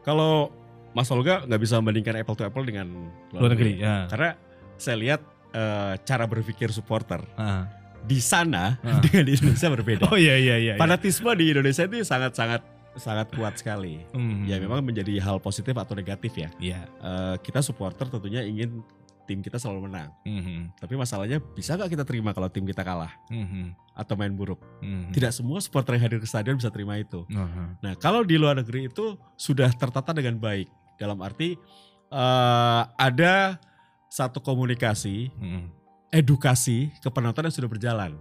Kalau 0.04 0.52
Mas 0.92 1.08
Olga 1.08 1.44
nggak 1.44 1.60
bisa 1.60 1.76
membandingkan 1.80 2.20
apple 2.20 2.34
to 2.34 2.44
apple 2.44 2.64
dengan 2.64 2.88
Luar 3.32 3.52
negeri, 3.52 3.80
ya. 3.80 4.08
Karena 4.08 4.36
saya 4.76 4.96
lihat 4.96 5.20
eh, 5.48 5.94
cara 6.04 6.24
berpikir 6.24 6.68
supporter 6.70 7.24
Ah. 7.36 7.64
di 8.04 8.20
sana 8.20 8.76
Ah. 8.80 9.00
dengan 9.04 9.24
di 9.24 9.32
Indonesia 9.36 9.68
berbeda. 9.68 10.02
Oh 10.08 10.16
iya 10.16 10.36
iya 10.36 10.56
iya. 10.56 10.74
iya. 10.76 10.80
Fanatisme 10.80 11.28
di 11.36 11.52
Indonesia 11.52 11.84
itu 11.84 12.04
sangat-sangat 12.04 12.60
sangat 12.98 13.30
kuat 13.32 13.54
sekali. 13.56 14.02
Hmm. 14.10 14.42
Ya 14.44 14.58
memang 14.58 14.82
menjadi 14.82 15.16
hal 15.22 15.38
positif 15.38 15.72
atau 15.72 15.94
negatif 15.94 16.34
ya. 16.34 16.48
Iya. 16.58 16.80
Eh, 16.84 17.34
kita 17.40 17.62
supporter 17.62 18.08
tentunya 18.08 18.44
ingin 18.44 18.82
tim 19.28 19.44
kita 19.44 19.60
selalu 19.60 19.92
menang. 19.92 20.08
Mhm. 20.24 20.80
Tapi 20.80 20.96
masalahnya 20.96 21.36
bisa 21.38 21.76
nggak 21.76 21.92
kita 21.92 22.04
terima 22.08 22.32
kalau 22.32 22.48
tim 22.48 22.64
kita 22.64 22.80
kalah 22.80 23.12
Mhm. 23.28 23.76
atau 23.92 24.16
main 24.16 24.32
buruk? 24.32 24.56
Mhm. 24.80 25.12
Tidak 25.12 25.28
semua 25.30 25.60
supporter 25.60 26.00
yang 26.00 26.08
hadir 26.08 26.18
ke 26.18 26.24
stadion 26.24 26.56
bisa 26.56 26.72
terima 26.72 26.96
itu. 26.96 27.28
Aha. 27.28 27.76
Nah, 27.84 27.92
kalau 28.00 28.24
di 28.24 28.40
luar 28.40 28.56
negeri 28.56 28.88
itu 28.88 29.20
sudah 29.36 29.68
tertata 29.76 30.16
dengan 30.16 30.40
baik. 30.40 30.72
Dalam 30.96 31.20
arti 31.20 31.60
eh, 32.08 32.82
ada 32.96 33.60
satu 34.08 34.40
komunikasi, 34.40 35.28
Mhm. 35.28 35.68
edukasi 36.08 36.88
ke 37.04 37.12
penonton 37.12 37.44
yang 37.44 37.52
sudah 37.52 37.68
berjalan. 37.68 38.16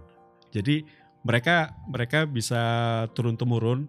Jadi 0.52 0.84
mereka 1.24 1.72
mereka 1.88 2.28
bisa 2.28 2.60
turun 3.16 3.40
temurun 3.40 3.88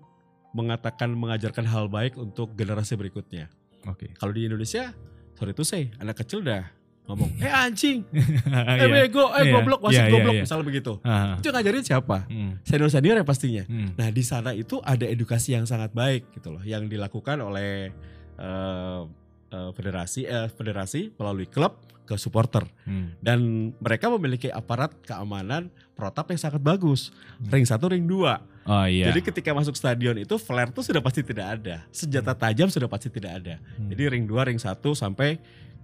mengatakan 0.55 1.11
mengajarkan 1.11 1.67
hal 1.67 1.91
baik 1.91 2.15
untuk 2.15 2.55
generasi 2.55 2.95
berikutnya. 2.95 3.51
Oke. 3.85 4.07
Kalau 4.15 4.31
di 4.31 4.47
Indonesia, 4.47 4.95
sorry 5.35 5.51
itu 5.51 5.67
saya 5.67 5.91
anak 5.99 6.23
kecil 6.23 6.41
dah 6.41 6.63
ngomong, 7.09 7.41
eh 7.41 7.49
anjing, 7.49 8.05
Iya. 8.13 8.85
eh 8.85 8.87
bego, 8.87 9.33
eh 9.33 9.41
Iya. 9.41 9.51
goblok, 9.51 9.81
wasit 9.81 9.97
Iya, 9.97 10.05
iya, 10.05 10.13
goblok, 10.13 10.35
iya. 10.37 10.43
misalnya 10.45 10.63
begitu. 10.63 10.93
Aha. 11.01 11.41
Itu 11.41 11.49
ngajarin 11.49 11.81
siapa? 11.81 12.17
Hmm. 12.25 12.51
Senior-senior 12.61 13.17
ya 13.17 13.25
pastinya. 13.25 13.63
Hmm. 13.65 13.89
Nah 13.97 14.07
di 14.07 14.21
sana 14.21 14.53
itu 14.53 14.77
ada 14.79 15.03
edukasi 15.03 15.51
yang 15.51 15.65
sangat 15.65 15.89
baik 15.91 16.29
gitu 16.31 16.53
loh, 16.53 16.61
yang 16.61 16.85
dilakukan 16.85 17.41
oleh 17.41 17.89
eh, 18.37 19.01
eh, 19.49 19.69
federasi, 19.73 20.23
eh, 20.23 20.47
federasi 20.47 21.11
melalui 21.13 21.43
klub 21.43 21.75
ke 22.05 22.15
supporter 22.15 22.65
Hmm. 22.85 23.13
dan 23.19 23.37
mereka 23.77 24.09
memiliki 24.09 24.49
aparat 24.49 24.93
keamanan 25.03 25.67
protap 25.93 26.29
yang 26.29 26.39
sangat 26.39 26.57
bagus. 26.57 27.13
Ring 27.43 27.61
satu, 27.63 27.85
ring 27.85 28.05
dua. 28.05 28.41
Oh 28.63 28.85
iya. 28.85 29.09
Jadi 29.09 29.21
ketika 29.23 29.49
masuk 29.51 29.73
stadion 29.73 30.13
itu 30.15 30.37
flare 30.37 30.69
tuh 30.69 30.81
sudah 30.81 31.01
pasti 31.01 31.21
tidak 31.21 31.57
ada, 31.57 31.85
senjata 31.89 32.33
tajam 32.33 32.65
sudah 32.65 32.85
pasti 32.85 33.09
tidak 33.09 33.31
ada. 33.37 33.55
Hmm. 33.75 33.89
Jadi 33.89 34.03
ring 34.07 34.25
dua, 34.25 34.45
ring 34.45 34.57
satu 34.57 34.93
sampai 34.93 35.37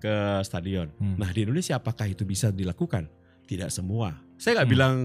ke 0.06 0.16
stadion. 0.42 0.94
Hmm. 0.96 1.18
Nah 1.18 1.30
di 1.30 1.42
Indonesia 1.42 1.76
apakah 1.76 2.06
itu 2.06 2.22
bisa 2.22 2.50
dilakukan? 2.50 3.10
Tidak 3.44 3.68
semua. 3.68 4.14
Saya 4.38 4.62
nggak 4.62 4.68
Hmm. 4.68 4.74
bilang 4.74 4.96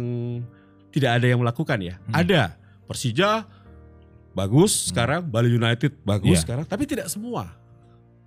tidak 0.90 1.10
ada 1.16 1.26
yang 1.26 1.40
melakukan 1.40 1.78
ya. 1.80 1.96
Hmm. 2.02 2.14
Ada. 2.14 2.42
Persija 2.84 3.48
bagus 4.30 4.92
sekarang, 4.92 5.24
Bali 5.24 5.50
United 5.50 5.96
bagus 6.02 6.36
Iya. 6.36 6.42
sekarang, 6.42 6.64
tapi 6.64 6.84
tidak 6.84 7.08
semua. 7.08 7.50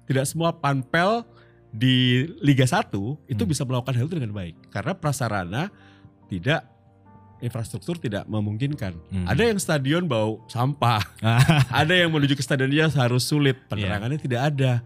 Tidak 0.03 0.25
semua 0.25 0.51
panpel 0.51 1.23
di 1.69 2.27
Liga 2.39 2.65
1 2.65 3.17
itu 3.25 3.39
Hmm. 3.39 3.49
bisa 3.49 3.63
melakukan 3.63 3.93
hal 3.93 4.05
itu 4.05 4.15
dengan 4.15 4.29
baik 4.31 4.69
karena 4.69 4.93
prasarana 4.93 5.69
tidak 6.27 6.65
infrastruktur 7.39 7.97
tidak 7.97 8.23
memungkinkan. 8.25 8.95
Hmm. 9.09 9.25
Ada 9.27 9.51
yang 9.51 9.59
stadion 9.59 10.03
bau 10.05 10.39
sampah, 10.47 11.03
Ah. 11.19 11.39
ada 11.83 11.91
yang 11.91 12.07
menuju 12.07 12.33
ke 12.33 12.41
stadionnya 12.41 12.87
harus 12.89 13.23
sulit, 13.23 13.57
penerangannya 13.67 14.15
tidak 14.17 14.41
ada. 14.49 14.79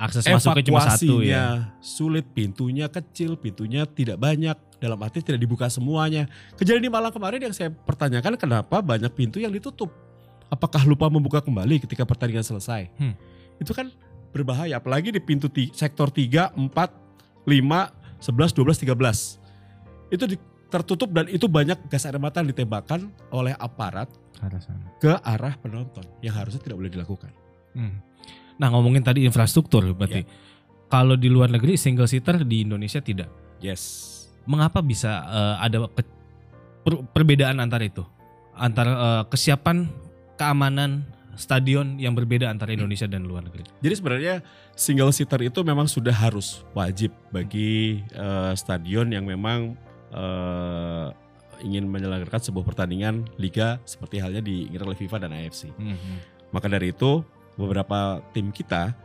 Akses 0.00 0.24
masuknya 0.24 0.64
cuma 0.64 0.80
satu 0.88 1.20
ya. 1.20 1.76
sulit, 1.84 2.24
pintunya 2.32 2.88
kecil, 2.88 3.36
pintunya 3.36 3.84
tidak 3.84 4.16
banyak, 4.16 4.56
dalam 4.80 4.96
arti 5.04 5.20
tidak 5.20 5.44
dibuka 5.44 5.68
semuanya. 5.68 6.24
Kejadian 6.56 6.88
di 6.88 6.92
Malang 6.92 7.12
kemarin 7.12 7.44
yang 7.44 7.52
saya 7.52 7.68
pertanyakan 7.68 8.40
kenapa 8.40 8.80
banyak 8.80 9.12
pintu 9.12 9.36
yang 9.36 9.52
ditutup. 9.52 9.92
Apakah 10.48 10.82
lupa 10.88 11.06
membuka 11.12 11.44
kembali 11.44 11.84
ketika 11.84 12.08
pertandingan 12.08 12.42
selesai? 12.42 12.88
Hmm. 12.96 13.14
Itu 13.60 13.76
kan 13.76 13.92
berbahaya, 14.32 14.80
apalagi 14.80 15.12
di 15.12 15.20
pintu 15.20 15.46
sektor 15.76 16.08
3, 16.08 16.56
4, 16.56 16.72
5, 17.46 17.92
11, 18.18 18.56
12, 18.56 18.82
13. 18.82 19.38
Itu 20.10 20.24
di- 20.26 20.40
tertutup 20.70 21.10
dan 21.10 21.26
itu 21.26 21.50
banyak 21.50 21.90
gas 21.90 22.06
air 22.06 22.16
mata 22.16 22.40
yang 22.40 22.54
ditembakkan 22.54 23.10
oleh 23.34 23.52
aparat 23.58 24.06
Arah 24.38 24.62
sana. 24.62 24.86
ke 25.02 25.12
arah 25.18 25.58
penonton 25.58 26.06
yang 26.22 26.32
harusnya 26.38 26.62
tidak 26.62 26.78
boleh 26.78 26.90
dilakukan. 26.94 27.30
Hmm. 27.74 27.98
Nah 28.60 28.68
ngomongin 28.68 29.00
tadi 29.00 29.24
infrastruktur 29.24 29.96
berarti. 29.96 30.22
Kalau 30.90 31.14
di 31.14 31.30
luar 31.30 31.48
negeri 31.48 31.78
single 31.78 32.04
seater 32.04 32.44
di 32.44 32.66
Indonesia 32.66 33.00
tidak. 33.00 33.30
Yes. 33.62 34.06
Mengapa 34.44 34.84
bisa 34.84 35.24
eh, 35.24 35.56
ada 35.64 35.88
ke- 35.88 36.12
per- 36.82 37.04
perbedaan 37.16 37.56
antara 37.56 37.86
itu? 37.86 38.04
Antara 38.52 38.92
eh, 38.92 39.22
kesiapan 39.30 39.88
keamanan 40.36 41.06
stadion 41.38 41.96
yang 41.96 42.12
berbeda 42.12 42.52
antara 42.52 42.74
Indonesia 42.76 43.08
dan 43.08 43.24
luar 43.24 43.40
negeri. 43.46 43.64
Jadi 43.80 43.94
sebenarnya 43.96 44.34
single 44.76 45.14
seater 45.14 45.40
itu 45.40 45.64
memang 45.64 45.88
sudah 45.88 46.12
harus 46.12 46.66
wajib 46.76 47.14
bagi 47.32 48.02
eh, 48.12 48.52
stadion 48.58 49.08
yang 49.08 49.24
memang 49.24 49.72
eh, 50.12 51.06
ingin 51.60 51.86
menyelenggarakan 51.86 52.40
sebuah 52.40 52.64
pertandingan 52.66 53.24
liga 53.36 53.78
seperti 53.84 54.16
halnya 54.18 54.40
diinginkan 54.40 54.90
oleh 54.90 54.98
FIFA 54.98 55.16
dan 55.22 55.32
AFC. 55.32 55.68
Maka 56.50 56.66
dari 56.66 56.90
itu 56.90 57.20
beberapa 57.60 58.24
tim 58.32 58.48
kita 58.50 58.96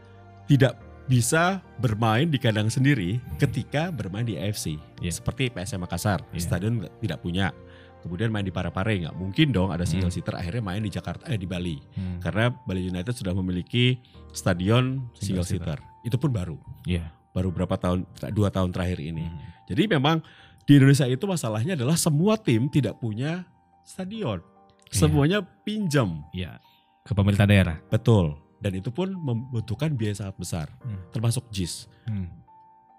tidak 0.47 0.79
bisa 1.05 1.61
bermain 1.77 2.25
di 2.25 2.41
kandang 2.41 2.65
sendiri 2.65 3.21
ketika 3.37 3.93
bermain 3.93 4.25
di 4.25 4.39
AFC. 4.39 4.73
Iya. 4.97 5.13
Seperti 5.13 5.53
PSM 5.53 5.85
Makassar, 5.85 6.25
Iya. 6.33 6.41
stadion 6.41 6.81
tidak 6.97 7.21
punya. 7.21 7.53
Kemudian 8.01 8.29
main 8.29 8.45
di 8.45 8.53
Parepare 8.53 9.01
nggak 9.01 9.17
mungkin 9.17 9.49
dong 9.49 9.73
ada 9.73 9.81
single 9.81 10.13
Hmm. 10.13 10.17
seater 10.17 10.37
akhirnya 10.37 10.61
main 10.61 10.81
di 10.81 10.93
Jakarta 10.93 11.25
eh 11.25 11.37
di 11.37 11.49
Bali 11.49 11.77
Hmm. 11.97 12.21
karena 12.21 12.53
Bali 12.53 12.85
United 12.85 13.17
sudah 13.17 13.33
memiliki 13.33 13.97
stadion 14.29 15.09
Single 15.17 15.41
single 15.41 15.45
seater. 15.45 15.77
Itu 16.05 16.21
pun 16.21 16.29
baru, 16.29 16.57
Iya. 16.85 17.09
baru 17.33 17.49
berapa 17.49 17.73
tahun 17.77 18.05
dua 18.29 18.53
tahun 18.53 18.69
terakhir 18.69 19.01
ini. 19.01 19.25
Hmm. 19.25 19.41
Jadi 19.65 19.89
memang 19.89 20.21
di 20.65 20.77
Indonesia 20.77 21.05
itu 21.05 21.25
masalahnya 21.25 21.73
adalah 21.73 21.97
semua 21.97 22.37
tim 22.37 22.69
tidak 22.69 22.97
punya 22.97 23.45
stadion, 23.81 24.41
Iya. 24.85 24.93
semuanya 24.93 25.39
pinjam. 25.65 26.25
Iya. 26.29 26.61
Ke 27.01 27.13
pemerintah 27.13 27.45
daerah. 27.45 27.77
Betul. 27.89 28.37
Dan 28.57 28.71
itu 28.75 28.89
pun 28.89 29.11
membutuhkan 29.11 29.93
biaya 29.93 30.15
sangat 30.15 30.35
besar, 30.35 30.67
Hmm. 30.81 30.99
termasuk 31.11 31.45
JIS. 31.51 31.87
Hmm. 32.07 32.31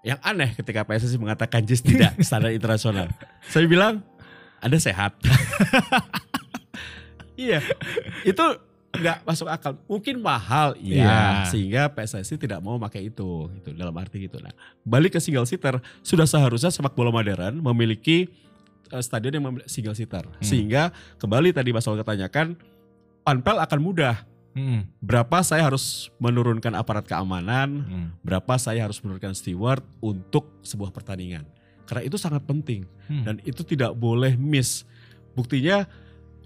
Yang 0.05 0.19
aneh 0.23 0.49
ketika 0.55 0.81
PSSI 0.83 1.17
mengatakan 1.17 1.61
JIS 1.61 1.83
tidak 1.83 2.11
standar 2.27 2.53
internasional. 2.53 3.09
Saya 3.49 3.67
bilang, 3.67 4.05
Anda 4.57 4.79
sehat. 4.79 5.13
iya, 7.35 7.59
itu 8.23 8.45
nggak 8.97 9.27
masuk 9.27 9.45
akal. 9.45 9.77
Mungkin 9.85 10.17
mahal, 10.17 10.73
iya. 10.79 11.03
Iya. 11.03 11.19
Sehingga 11.51 11.81
PSSI 11.91 12.39
tidak 12.39 12.63
mau 12.63 12.79
pakai 12.79 13.11
itu, 13.11 13.51
itu 13.53 13.69
dalam 13.75 13.93
arti 13.93 14.25
gitu. 14.25 14.41
Nah, 14.41 14.53
balik 14.81 15.17
ke 15.17 15.19
single 15.21 15.45
seater, 15.45 15.77
sudah 16.01 16.25
seharusnya 16.25 16.73
sepak 16.73 16.97
bola 16.97 17.13
modern 17.13 17.61
memiliki 17.61 18.25
eh, 18.89 19.03
stadion 19.03 19.37
yang 19.37 19.43
single 19.69 19.93
seater. 19.93 20.25
Sehingga 20.39 20.95
kembali 21.19 21.53
tadi 21.53 21.69
Mas 21.69 21.85
Olga 21.85 22.01
tanyakan, 22.01 22.57
panpel 23.21 23.59
akan 23.59 23.79
mudah. 23.83 24.15
Hmm. 24.57 24.81
Berapa 24.97 25.45
saya 25.45 25.61
harus 25.61 26.09
menurunkan 26.17 26.73
aparat 26.73 27.05
keamanan, 27.05 27.69
Hmm. 27.85 28.07
berapa 28.25 28.57
saya 28.57 28.81
harus 28.81 28.97
menurunkan 29.05 29.37
steward 29.37 29.85
untuk 30.01 30.49
sebuah 30.65 30.89
pertandingan. 30.89 31.45
Karena 31.85 32.03
itu 32.03 32.17
sangat 32.17 32.41
penting 32.43 32.89
Hmm. 33.05 33.21
dan 33.21 33.35
itu 33.45 33.61
tidak 33.61 33.93
boleh 33.93 34.33
miss. 34.33 34.81
Buktinya 35.37 35.85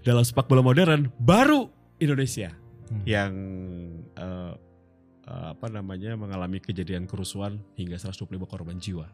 dalam 0.04 0.20
sepak 0.20 0.44
bola 0.44 0.60
modern 0.60 1.08
baru 1.16 1.72
Indonesia 1.96 2.52
Hmm. 2.92 3.02
yang 3.08 3.32
eh, 4.12 4.52
eh, 5.24 5.46
apa 5.56 5.72
namanya 5.72 6.12
mengalami 6.12 6.60
kejadian 6.60 7.08
kerusuhan 7.08 7.56
hingga 7.74 7.96
125 7.96 8.44
korban 8.44 8.76
jiwa. 8.76 9.08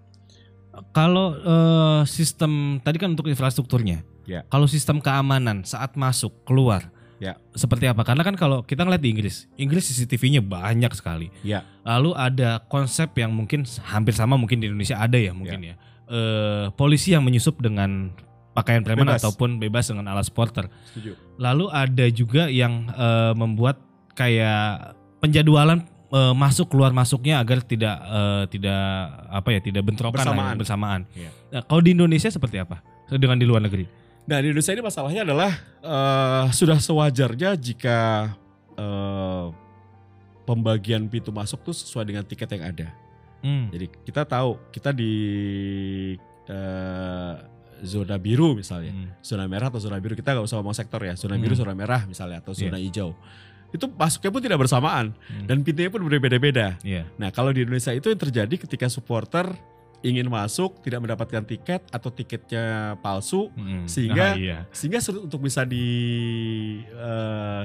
Kalau 0.90 1.38
eh, 1.38 2.02
sistem 2.04 2.82
tadi 2.82 2.98
kan 2.98 3.14
untuk 3.14 3.30
infrastrukturnya. 3.30 4.02
Ya. 4.28 4.44
Kalau 4.52 4.68
sistem 4.68 5.00
keamanan 5.00 5.64
saat 5.64 5.96
masuk 5.96 6.44
keluar. 6.44 6.92
Ya. 7.18 7.34
Seperti 7.54 7.90
apa? 7.90 8.06
Karena 8.06 8.22
kan 8.22 8.38
kalau 8.38 8.62
kita 8.62 8.86
ngeliat 8.86 9.02
di 9.02 9.10
Inggris, 9.10 9.50
Inggris 9.58 9.90
CCTV-nya 9.90 10.38
banyak 10.42 10.90
sekali. 10.94 11.34
Ya. 11.42 11.66
Lalu 11.82 12.14
ada 12.14 12.62
konsep 12.70 13.10
yang 13.18 13.34
mungkin 13.34 13.66
hampir 13.90 14.14
sama 14.14 14.38
mungkin 14.38 14.62
di 14.62 14.70
Indonesia 14.70 14.98
ada 14.98 15.18
ya 15.18 15.34
mungkin 15.34 15.74
ya. 15.74 15.74
Eh, 16.08 16.66
polisi 16.78 17.12
yang 17.12 17.26
menyusup 17.26 17.58
dengan 17.60 18.14
pakaian 18.54 18.82
preman 18.82 19.06
Bebas. 19.06 19.22
ataupun 19.22 19.58
bebas 19.62 19.86
dengan 19.90 20.06
alas 20.10 20.30
porter. 20.30 20.66
Setuju. 20.90 21.14
Lalu 21.38 21.66
ada 21.70 22.06
juga 22.10 22.46
yang 22.50 22.86
eh, 22.90 23.32
membuat 23.34 23.82
kayak 24.14 24.94
penjadwalan 25.22 25.86
eh, 26.10 26.34
masuk 26.34 26.70
keluar 26.70 26.94
masuknya 26.94 27.38
agar 27.42 27.62
tidak 27.62 27.98
eh, 27.98 28.44
tidak 28.50 28.82
apa 29.30 29.48
ya 29.54 29.60
tidak 29.62 29.82
bentrokan 29.86 30.22
lah 30.22 30.26
ya, 30.26 30.32
Bersamaan. 30.34 30.56
bersamaan. 30.58 31.00
Iya. 31.14 31.30
Nah, 31.54 31.62
kalau 31.66 31.82
di 31.82 31.90
Indonesia 31.94 32.30
seperti 32.30 32.62
apa 32.62 32.82
dengan 33.10 33.38
di 33.38 33.46
luar 33.46 33.62
negeri? 33.62 33.86
Nah 34.28 34.38
di 34.38 34.52
Indonesia 34.52 34.76
ini 34.76 34.84
masalahnya 34.84 35.22
adalah 35.24 35.52
eh, 35.80 36.44
sudah 36.52 36.76
sewajarnya 36.76 37.56
jika 37.56 37.98
eh, 38.76 39.46
pembagian 40.44 41.08
pintu 41.08 41.32
masuk 41.32 41.64
tuh 41.64 41.72
sesuai 41.72 42.04
dengan 42.04 42.24
tiket 42.24 42.48
yang 42.52 42.64
ada. 42.68 42.88
Hmm. 43.40 43.72
Jadi 43.72 43.88
kita 44.04 44.28
tahu 44.28 44.60
kita 44.68 44.92
di 44.92 45.12
eh, 46.44 47.34
zona 47.78 48.16
biru 48.18 48.52
misalnya, 48.52 48.90
Hmm. 48.90 49.08
zona 49.22 49.46
merah 49.46 49.70
atau 49.70 49.78
zona 49.80 49.96
biru 49.96 50.12
kita 50.12 50.34
nggak 50.34 50.44
usah 50.44 50.58
ngomong 50.58 50.74
sektor 50.74 50.98
ya, 51.00 51.14
zona 51.14 51.38
biru, 51.38 51.54
Hmm. 51.54 51.62
zona 51.64 51.72
merah 51.72 52.02
misalnya 52.04 52.42
atau 52.42 52.52
Iya. 52.52 52.68
zona 52.68 52.78
hijau. 52.80 53.14
Itu 53.68 53.84
masuknya 53.92 54.30
pun 54.32 54.40
tidak 54.42 54.58
bersamaan 54.58 55.12
Hmm. 55.14 55.44
dan 55.46 55.60
pintunya 55.62 55.88
pun 55.88 56.02
berbeda-beda. 56.02 56.76
Iya. 56.82 57.06
Nah 57.16 57.30
kalau 57.30 57.52
di 57.52 57.62
Indonesia 57.62 57.92
itu 57.92 58.08
yang 58.08 58.18
terjadi 58.18 58.54
ketika 58.60 58.88
supporter 58.90 59.52
ingin 60.00 60.26
masuk 60.26 60.78
tidak 60.80 61.02
mendapatkan 61.02 61.42
tiket 61.42 61.82
atau 61.88 62.06
tiketnya 62.08 62.94
palsu 62.98 63.50
Hmm. 63.50 63.82
Sehingga- 63.84 64.34
Ah, 64.34 64.38
iya. 64.38 64.58
sehingga 64.70 64.98
sulit 64.98 65.26
untuk 65.26 65.40
bisa 65.40 65.66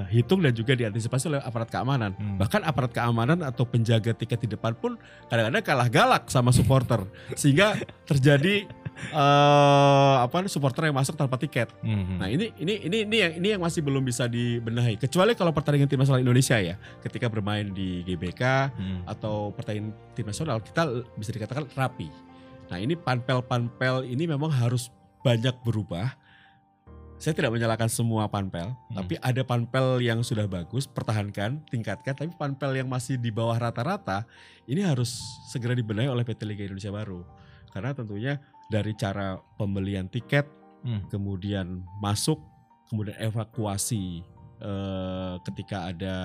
dihitung 0.04 0.42
dan 0.42 0.52
juga 0.52 0.74
diantisipasi 0.74 1.30
oleh 1.30 1.40
aparat 1.40 1.70
keamanan. 1.70 2.12
Hmm. 2.16 2.38
Bahkan 2.38 2.62
aparat 2.64 2.92
keamanan 2.92 3.42
atau 3.42 3.64
penjaga 3.64 4.14
tiket 4.14 4.40
di 4.42 4.50
depan 4.50 4.74
pun 4.74 4.98
kadang-kadang 5.28 5.64
kalah 5.64 5.90
galak 5.90 6.24
sama 6.28 6.50
supporter, 6.50 7.06
sehingga 7.34 7.78
terjadi 8.04 8.66
eh 9.12 10.16
apa 10.24 10.46
supporter 10.48 10.90
yang 10.90 10.98
masuk 10.98 11.18
tanpa 11.18 11.36
tiket. 11.38 11.70
Hmm. 11.82 12.18
Nah 12.22 12.28
ini 12.30 12.54
ini 12.58 12.74
ini 12.88 12.98
ini 13.06 13.18
yang 13.20 13.34
ini 13.38 13.48
yang 13.58 13.62
masih 13.62 13.84
belum 13.84 14.04
bisa 14.04 14.26
dibenahi. 14.26 14.98
Kecuali 14.98 15.34
kalau 15.34 15.52
pertandingan 15.52 15.90
tim 15.90 16.00
nasional 16.00 16.22
Indonesia 16.24 16.58
ya, 16.58 16.76
ketika 17.02 17.28
bermain 17.28 17.74
di 17.74 18.02
GBK 18.04 18.44
Hmm. 18.74 19.02
atau 19.06 19.52
pertandingan 19.54 19.92
tim 20.18 20.26
nasional 20.26 20.58
kita 20.64 20.88
bisa 21.18 21.32
dikatakan 21.34 21.68
rapi. 21.74 22.08
Nah 22.72 22.78
ini 22.80 22.96
panpel-panpel 22.96 24.08
ini 24.08 24.26
memang 24.26 24.50
harus 24.50 24.90
banyak 25.22 25.54
berubah. 25.64 26.16
Saya 27.22 27.32
tidak 27.40 27.56
menyalahkan 27.56 27.88
semua 27.88 28.28
panpel, 28.28 28.76
Hmm. 28.76 29.00
tapi 29.00 29.16
ada 29.24 29.48
panpel 29.48 30.04
yang 30.04 30.20
sudah 30.28 30.44
bagus, 30.44 30.84
pertahankan, 30.84 31.64
tingkatkan. 31.72 32.12
Tapi 32.20 32.36
panpel 32.36 32.76
yang 32.76 32.92
masih 32.92 33.16
di 33.16 33.32
bawah 33.32 33.56
rata-rata, 33.56 34.28
ini 34.68 34.84
harus 34.84 35.24
segera 35.48 35.72
dibenahi 35.72 36.12
oleh 36.12 36.28
PT 36.28 36.44
Liga 36.44 36.68
Indonesia 36.68 36.92
Baru. 36.92 37.24
Karena 37.72 37.96
tentunya 37.96 38.44
dari 38.74 38.98
cara 38.98 39.38
pembelian 39.56 40.10
tiket, 40.10 40.50
Hmm. 40.82 41.06
kemudian 41.08 41.80
masuk, 42.02 42.42
kemudian 42.90 43.16
evakuasi 43.22 44.26
eh, 44.60 45.34
ketika 45.44 45.92
ada 45.92 46.16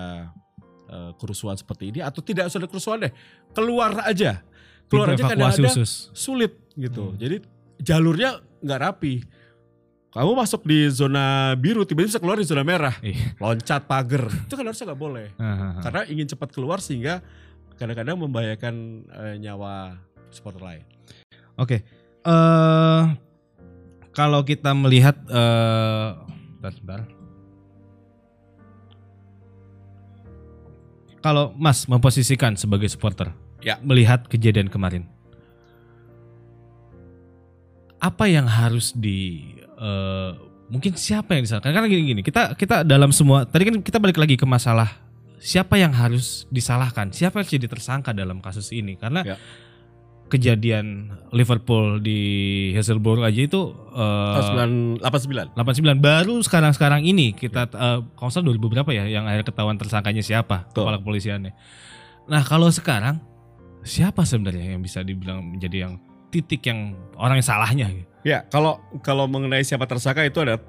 eh, 0.88 1.10
kerusuhan 1.18 1.52
seperti 1.54 1.90
ini 1.90 2.00
atau 2.00 2.22
tidak 2.22 2.48
usah 2.48 2.58
ada 2.58 2.66
kerusuhan 2.66 2.98
deh, 3.02 3.12
keluar 3.52 3.98
aja, 4.02 4.40
keluar 4.88 5.12
Pintu 5.12 5.20
aja 5.20 5.36
kadang-kadang 5.36 5.84
sulit 6.16 6.52
gitu. 6.72 7.12
Hmm. 7.12 7.18
Jadi 7.20 7.36
jalurnya 7.78 8.40
nggak 8.62 8.80
rapi. 8.80 9.14
Kamu 10.08 10.32
masuk 10.32 10.64
di 10.64 10.88
zona 10.88 11.52
biru, 11.54 11.84
tiba-tiba 11.84 12.16
bisa 12.16 12.22
keluar 12.22 12.40
di 12.40 12.48
zona 12.48 12.64
merah, 12.64 12.96
Iya. 13.04 13.36
loncat 13.36 13.84
pagar, 13.84 14.24
itu 14.48 14.54
kan 14.56 14.64
harusnya 14.64 14.86
nggak 14.88 15.02
boleh. 15.02 15.26
Ah, 15.36 15.44
ah, 15.44 15.52
ah. 15.52 15.72
Karena 15.84 16.00
ingin 16.08 16.26
cepat 16.26 16.48
keluar 16.50 16.80
sehingga 16.80 17.20
kadang-kadang 17.76 18.16
membahayakan 18.16 18.74
eh, 19.06 19.36
nyawa 19.38 20.00
supporter 20.32 20.62
lain. 20.64 20.82
Oke. 21.58 21.82
Eh 22.28 23.02
kalau 24.12 24.42
kita 24.42 24.74
melihat 24.74 25.16
bentar, 26.58 26.74
bentar. 26.82 27.00
Kalau 31.18 31.50
Mas 31.58 31.86
memposisikan 31.90 32.54
sebagai 32.54 32.86
supporter, 32.86 33.34
Ya. 33.58 33.74
melihat 33.82 34.26
kejadian 34.30 34.70
kemarin, 34.70 35.02
apa 37.98 38.30
yang 38.30 38.46
harus 38.46 38.94
di 38.94 39.50
eh, 39.78 40.30
mungkin 40.70 40.94
siapa 40.94 41.34
yang 41.34 41.42
disalahkan? 41.46 41.74
Karena 41.74 41.88
gini-gini, 41.90 42.22
kita 42.22 42.54
kita 42.54 42.86
dalam 42.86 43.10
semua 43.10 43.46
tadi 43.46 43.66
kan 43.66 43.76
kita 43.82 43.98
balik 43.98 44.18
lagi 44.18 44.38
ke 44.38 44.46
masalah 44.46 44.98
siapa 45.38 45.78
yang 45.78 45.90
harus 45.94 46.46
disalahkan? 46.50 47.10
Siapa 47.10 47.42
yang 47.42 47.48
jadi 47.50 47.66
tersangka 47.70 48.10
dalam 48.14 48.38
kasus 48.42 48.70
ini? 48.74 48.94
Karena 48.98 49.22
Ya. 49.26 49.36
Kejadian 50.28 51.08
Liverpool 51.32 51.98
di 51.98 52.20
Hazelborough 52.76 53.24
aja 53.24 53.40
itu 53.40 53.72
eh, 53.92 54.34
Tahun 54.38 55.00
89. 55.00 55.56
89 55.56 55.98
baru 55.98 56.38
sekarang-sekarang 56.44 57.02
ini 57.02 57.32
kita 57.32 57.66
eh, 57.72 57.98
kalau 58.12 58.30
salah 58.30 58.52
2000 58.52 58.72
berapa 58.72 58.90
ya 58.92 59.08
yang 59.08 59.24
akhirnya 59.24 59.48
ketahuan 59.48 59.76
tersangkanya 59.80 60.20
siapa 60.20 60.68
Betul. 60.68 60.84
kepala 60.84 60.96
kepolisiannya. 61.00 61.52
Nah 62.28 62.42
kalau 62.44 62.68
sekarang 62.68 63.24
siapa 63.82 64.28
sebenarnya 64.28 64.76
yang 64.76 64.84
bisa 64.84 65.00
dibilang 65.00 65.40
menjadi 65.40 65.88
yang 65.88 65.96
titik 66.28 66.60
yang 66.68 66.92
orang 67.16 67.40
yang 67.40 67.48
salahnya? 67.48 67.86
Ya, 68.20 68.44
kalau 68.52 68.76
kalau 69.00 69.24
mengenai 69.24 69.64
siapa 69.64 69.88
tersangka 69.88 70.20
itu 70.28 70.44
ada 70.44 70.60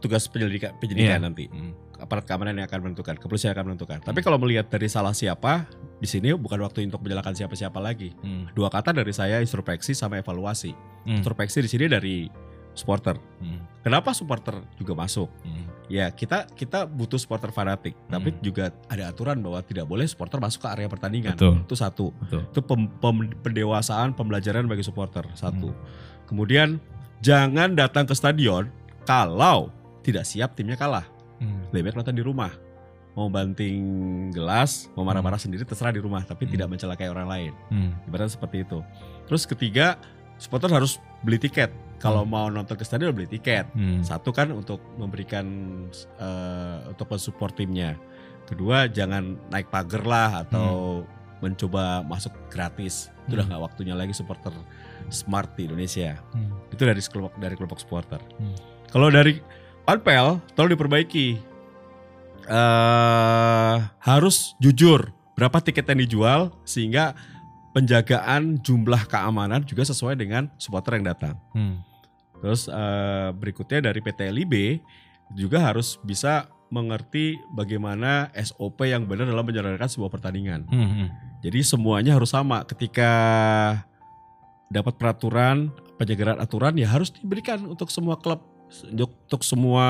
tugas 0.00 0.24
penyelidikan 0.32 0.72
penyidikan 0.80 1.20
Iya. 1.20 1.26
nanti. 1.28 1.44
Hmm. 1.52 1.76
Aparat 2.04 2.28
keamanan 2.28 2.60
yang 2.60 2.68
akan 2.68 2.80
menentukan, 2.84 3.16
kepolisian 3.16 3.50
yang 3.50 3.56
akan 3.56 3.66
menentukan. 3.72 3.98
Tapi 4.04 4.20
kalau 4.20 4.36
melihat 4.36 4.68
dari 4.68 4.92
salah 4.92 5.16
siapa, 5.16 5.64
di 5.96 6.04
sini 6.04 6.36
bukan 6.36 6.60
waktu 6.60 6.84
untuk 6.84 7.00
menyalahkan 7.00 7.32
siapa-siapa 7.32 7.80
lagi. 7.80 8.12
Hmm. 8.20 8.52
Dua 8.52 8.68
kata 8.68 8.92
dari 8.92 9.08
saya 9.16 9.40
introspeksi 9.40 9.96
sama 9.96 10.20
evaluasi. 10.20 10.76
Hmm. 11.08 11.24
Introspeksi 11.24 11.64
di 11.64 11.70
sini 11.72 11.88
dari 11.88 12.28
supporter. 12.76 13.16
Hmm. 13.40 13.64
Kenapa 13.80 14.12
supporter 14.12 14.60
juga 14.76 14.92
masuk? 14.92 15.32
Hmm. 15.46 15.64
Ya 15.88 16.10
kita 16.10 16.44
kita 16.50 16.84
butuh 16.84 17.16
supporter 17.16 17.54
fanatik, 17.54 17.94
tapi 18.10 18.34
Hmm. 18.34 18.40
juga 18.42 18.64
ada 18.90 19.08
aturan 19.08 19.40
bahwa 19.40 19.62
tidak 19.62 19.86
boleh 19.88 20.04
supporter 20.04 20.42
masuk 20.42 20.64
ke 20.64 20.68
area 20.68 20.88
pertandingan. 20.90 21.38
Betul. 21.38 21.64
Itu 21.64 21.76
satu. 21.78 22.10
Betul. 22.20 22.42
Itu 22.50 22.60
pem- 22.60 22.92
pem- 23.00 23.32
pendewasaan, 23.40 24.12
pembelajaran 24.12 24.68
bagi 24.68 24.84
supporter 24.84 25.24
satu. 25.32 25.70
Hmm. 25.72 25.80
Kemudian 26.26 26.82
jangan 27.22 27.72
datang 27.72 28.04
ke 28.04 28.12
stadion 28.12 28.68
kalau 29.06 29.70
tidak 30.04 30.28
siap 30.28 30.52
timnya 30.52 30.76
kalah. 30.76 31.13
Hmm. 31.38 31.62
Lebih 31.70 31.90
baik 31.90 31.96
nonton 31.96 32.14
di 32.14 32.24
rumah. 32.24 32.52
Mau 33.14 33.30
banting 33.30 33.78
gelas, 34.30 34.90
mau 34.92 35.06
marah-marah 35.06 35.38
sendiri 35.38 35.62
terserah 35.62 35.94
di 35.94 36.02
rumah, 36.02 36.22
tapi 36.22 36.46
Hmm. 36.46 36.52
tidak 36.52 36.68
mencelakai 36.70 37.06
orang 37.06 37.26
lain. 37.26 37.52
Hmm. 37.70 37.90
Ibaratnya 38.04 38.34
seperti 38.34 38.66
itu. 38.66 38.82
Terus 39.26 39.46
ketiga, 39.46 39.94
supporter 40.36 40.66
harus 40.68 40.98
beli 41.22 41.38
tiket. 41.38 41.70
Kalau 42.02 42.26
mau 42.26 42.50
nonton 42.50 42.74
ke 42.74 42.82
stadion 42.82 43.14
beli 43.14 43.30
tiket. 43.30 43.70
Hmm. 43.72 44.02
Satu 44.02 44.34
kan 44.34 44.50
untuk 44.50 44.82
memberikan 44.98 45.46
eh, 46.18 46.78
untuk 46.90 47.06
mensupport 47.08 47.54
timnya. 47.54 47.94
Kedua 48.44 48.90
jangan 48.90 49.38
naik 49.48 49.70
pagar 49.70 50.04
lah 50.04 50.30
atau 50.44 51.00
mencoba 51.40 52.02
masuk 52.02 52.34
gratis. 52.50 53.08
Itu 53.24 53.38
udah 53.38 53.46
Hmm. 53.46 53.50
nggak 53.56 53.62
waktunya 53.62 53.94
lagi 53.94 54.12
supporter 54.12 54.52
smart 55.08 55.54
di 55.54 55.64
Indonesia. 55.64 56.18
Hmm. 56.34 56.50
Itu 56.68 56.82
dari 56.82 57.00
kelompok 57.00 57.32
dari 57.38 57.54
kelompok 57.56 57.78
supporter. 57.80 58.20
Hmm. 58.36 58.52
Kalau 58.90 59.08
dari 59.08 59.38
Panpel 59.84 60.40
tolong 60.56 60.72
diperbaiki. 60.72 61.52
eh 62.44 63.76
harus 64.04 64.52
jujur 64.60 65.08
berapa 65.32 65.64
tiket 65.64 65.88
yang 65.88 66.00
dijual 66.04 66.40
sehingga 66.68 67.16
penjagaan 67.72 68.60
jumlah 68.60 69.08
keamanan 69.08 69.64
juga 69.64 69.80
sesuai 69.88 70.20
dengan 70.20 70.52
supporter 70.60 71.00
yang 71.00 71.08
datang. 71.08 71.40
Hmm. 71.56 71.80
Terus 72.44 72.68
eh, 72.68 73.28
berikutnya 73.32 73.88
dari 73.88 74.04
PT 74.04 74.28
LIB 74.28 74.84
juga 75.32 75.72
harus 75.72 75.96
bisa 76.04 76.52
mengerti 76.68 77.40
bagaimana 77.56 78.28
SOP 78.36 78.84
yang 78.84 79.08
benar 79.08 79.24
dalam 79.24 79.40
menjalankan 79.40 79.88
sebuah 79.88 80.12
pertandingan. 80.12 80.68
Hmm. 80.68 80.84
Hmm. 80.84 81.08
Jadi 81.40 81.60
semuanya 81.64 82.12
harus 82.12 82.32
sama. 82.32 82.60
Ketika 82.68 83.10
dapat 84.68 85.00
peraturan, 85.00 85.72
penjagaan 85.96 86.40
aturan 86.40 86.76
ya 86.76 86.88
harus 86.88 87.08
diberikan 87.08 87.62
untuk 87.68 87.88
semua 87.88 88.20
klub, 88.20 88.42
untuk, 88.82 89.44
semua 89.46 89.86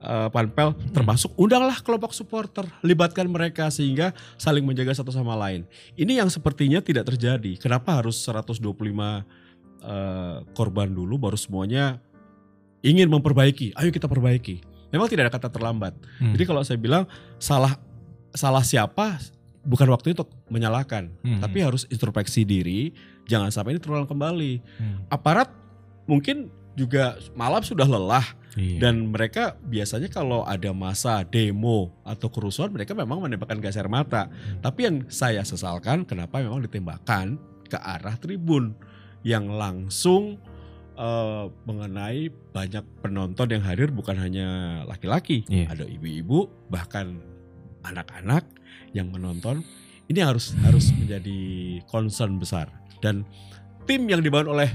eh, 0.00 0.28
panpel, 0.32 0.72
termasuk 0.96 1.30
undanglah 1.36 1.76
kelompok 1.84 2.16
supporter, 2.16 2.64
libatkan 2.80 3.28
mereka 3.28 3.68
sehingga 3.68 4.16
saling 4.40 4.64
menjaga 4.64 4.96
satu 4.96 5.12
sama 5.12 5.36
lain. 5.36 5.68
Ini 5.94 6.24
yang 6.24 6.30
sepertinya 6.32 6.80
tidak 6.80 7.12
terjadi. 7.12 7.60
Kenapa 7.60 8.00
harus 8.00 8.16
125 8.24 8.64
eh, 8.64 10.36
korban 10.56 10.88
dulu 10.88 11.20
baru 11.20 11.36
semuanya 11.36 12.00
ingin 12.80 13.10
memperbaiki? 13.12 13.76
Ayo 13.76 13.92
kita 13.92 14.08
perbaiki. 14.08 14.62
Memang 14.92 15.08
tidak 15.08 15.28
ada 15.28 15.32
kata 15.32 15.48
terlambat. 15.48 15.96
Hmm. 16.20 16.36
Jadi 16.36 16.44
kalau 16.44 16.60
saya 16.64 16.76
bilang 16.76 17.08
salah 17.40 17.76
salah 18.32 18.60
siapa 18.60 19.16
bukan 19.62 19.88
waktu 19.88 20.12
untuk 20.12 20.28
menyalahkan, 20.50 21.08
Hmm. 21.22 21.40
tapi 21.40 21.62
harus 21.62 21.86
introspeksi 21.88 22.42
diri, 22.42 22.92
jangan 23.24 23.48
sampai 23.48 23.78
ini 23.78 23.80
terulang 23.80 24.04
kembali. 24.10 24.52
Hmm. 24.58 24.96
Aparat 25.08 25.48
mungkin 26.04 26.50
juga 26.74 27.16
malam 27.34 27.60
sudah 27.60 27.84
lelah 27.84 28.24
Iya. 28.52 28.84
dan 28.84 29.08
mereka 29.08 29.56
biasanya 29.64 30.12
kalau 30.12 30.44
ada 30.44 30.76
masa 30.76 31.24
demo 31.24 31.88
atau 32.04 32.28
kerusuhan 32.28 32.68
mereka 32.68 32.92
memang 32.92 33.24
menembakkan 33.24 33.56
gas 33.56 33.80
air 33.80 33.88
mata. 33.88 34.28
Tapi 34.60 34.80
yang 34.84 34.96
saya 35.08 35.40
sesalkan 35.40 36.04
kenapa 36.04 36.36
memang 36.44 36.60
ditembakkan 36.60 37.40
ke 37.64 37.80
arah 37.80 38.12
tribun 38.20 38.76
yang 39.24 39.48
langsung 39.48 40.36
eh, 40.92 41.44
mengenai 41.64 42.28
banyak 42.52 42.84
penonton 43.00 43.48
yang 43.48 43.64
hadir 43.64 43.88
bukan 43.88 44.20
hanya 44.20 44.48
laki-laki, 44.84 45.48
Iya. 45.48 45.72
ada 45.72 45.88
ibu-ibu 45.88 46.52
bahkan 46.68 47.24
anak-anak 47.80 48.44
yang 48.92 49.08
menonton. 49.08 49.64
Ini 50.12 50.28
harus 50.28 50.52
harus 50.60 50.92
menjadi 50.92 51.40
concern 51.88 52.36
besar 52.36 52.68
dan 53.00 53.24
tim 53.88 54.04
yang 54.04 54.20
dibangun 54.20 54.52
oleh 54.52 54.68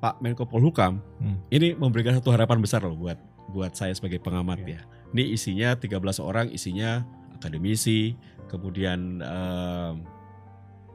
Pak 0.00 0.18
Menko 0.18 0.48
Polhukam 0.48 1.04
Hmm. 1.20 1.36
ini 1.52 1.76
memberikan 1.76 2.16
satu 2.16 2.32
harapan 2.32 2.58
besar 2.58 2.80
loh 2.80 2.96
buat 2.96 3.20
buat 3.50 3.72
saya 3.74 3.92
sebagai 3.92 4.16
pengamat 4.18 4.62
Oke. 4.62 4.74
ya. 4.74 4.80
Ini 5.10 5.34
isinya 5.34 5.74
13 5.74 6.22
orang, 6.22 6.48
isinya 6.48 7.02
akademisi, 7.34 8.14
kemudian 8.46 9.18
em, 9.20 9.94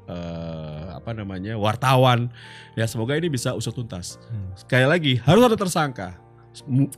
eh, 0.07 0.85
apa 0.95 1.11
namanya 1.11 1.59
wartawan. 1.59 2.31
Ya 2.73 2.87
semoga 2.87 3.13
ini 3.13 3.27
bisa 3.27 3.51
usut 3.51 3.75
tuntas. 3.75 4.15
Hmm. 4.31 4.55
Sekali 4.55 4.85
lagi 4.87 5.13
harus 5.19 5.43
ada 5.43 5.57
tersangka 5.59 6.15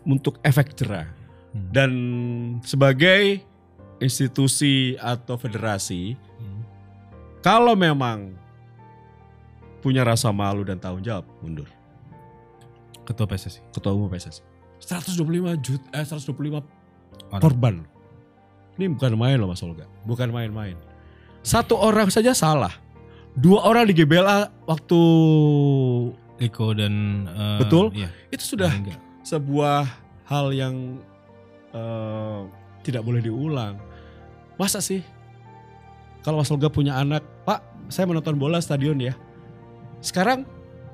untuk 0.06 0.38
efek 0.46 0.78
jerah. 0.78 1.10
Hmm. 1.52 1.68
Dan 1.74 1.92
sebagai 2.62 3.42
institusi 3.98 4.94
atau 5.02 5.36
federasi, 5.36 6.14
Hmm. 6.38 6.62
kalau 7.42 7.74
memang 7.74 8.38
punya 9.82 10.06
rasa 10.06 10.30
malu 10.30 10.62
dan 10.62 10.78
tanggung 10.78 11.02
jawab, 11.02 11.26
mundur. 11.42 11.66
Ketua 13.08 13.24
PSSI. 13.24 13.64
Ketua 13.72 13.96
Umum 13.96 14.12
PSSI. 14.12 14.44
125 14.84 15.56
juta, 15.64 15.88
eh 15.96 16.04
125 16.06 16.60
Orang. 17.32 17.42
korban. 17.42 17.76
Ini 18.78 18.94
bukan 18.94 19.18
main 19.18 19.40
loh 19.42 19.50
Mas 19.50 19.64
Olga, 19.66 19.90
bukan 20.06 20.30
main-main. 20.30 20.78
Satu 21.42 21.74
orang 21.80 22.12
saja 22.14 22.36
salah. 22.38 22.70
Dua 23.34 23.66
orang 23.66 23.90
di 23.90 23.94
GBLA 23.98 24.50
waktu 24.70 25.00
Riko 26.38 26.78
dan 26.78 27.26
eh, 27.26 27.58
Betul. 27.64 27.90
Iya. 27.98 28.10
itu 28.30 28.54
sudah 28.54 28.70
Enggak. 28.70 29.00
sebuah 29.26 29.88
hal 30.30 30.54
yang 30.54 31.02
eh, 31.74 32.40
tidak 32.86 33.02
boleh 33.02 33.24
diulang. 33.24 33.82
Masa 34.62 34.78
sih? 34.78 35.02
Kalau 36.22 36.42
Mas 36.44 36.52
Olga 36.54 36.70
punya 36.70 36.98
anak, 37.00 37.24
Pak, 37.48 37.90
saya 37.90 38.06
menonton 38.06 38.38
bola 38.38 38.62
stadion 38.62 39.00
ya. 39.00 39.16
Sekarang 40.04 40.46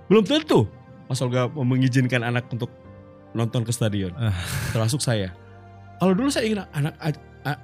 belum 0.07 0.23
tentu 0.23 0.69
Mas 1.13 1.21
Olga 1.21 1.45
mengizinkan 1.45 2.25
anak 2.25 2.49
untuk 2.49 2.73
nonton 3.37 3.61
ke 3.61 3.69
stadion, 3.69 4.09
Ah. 4.17 4.33
termasuk 4.73 4.97
saya. 4.97 5.29
Kalau 6.01 6.17
dulu 6.17 6.33
saya 6.33 6.49
ingin 6.49 6.65
anak 6.73 6.97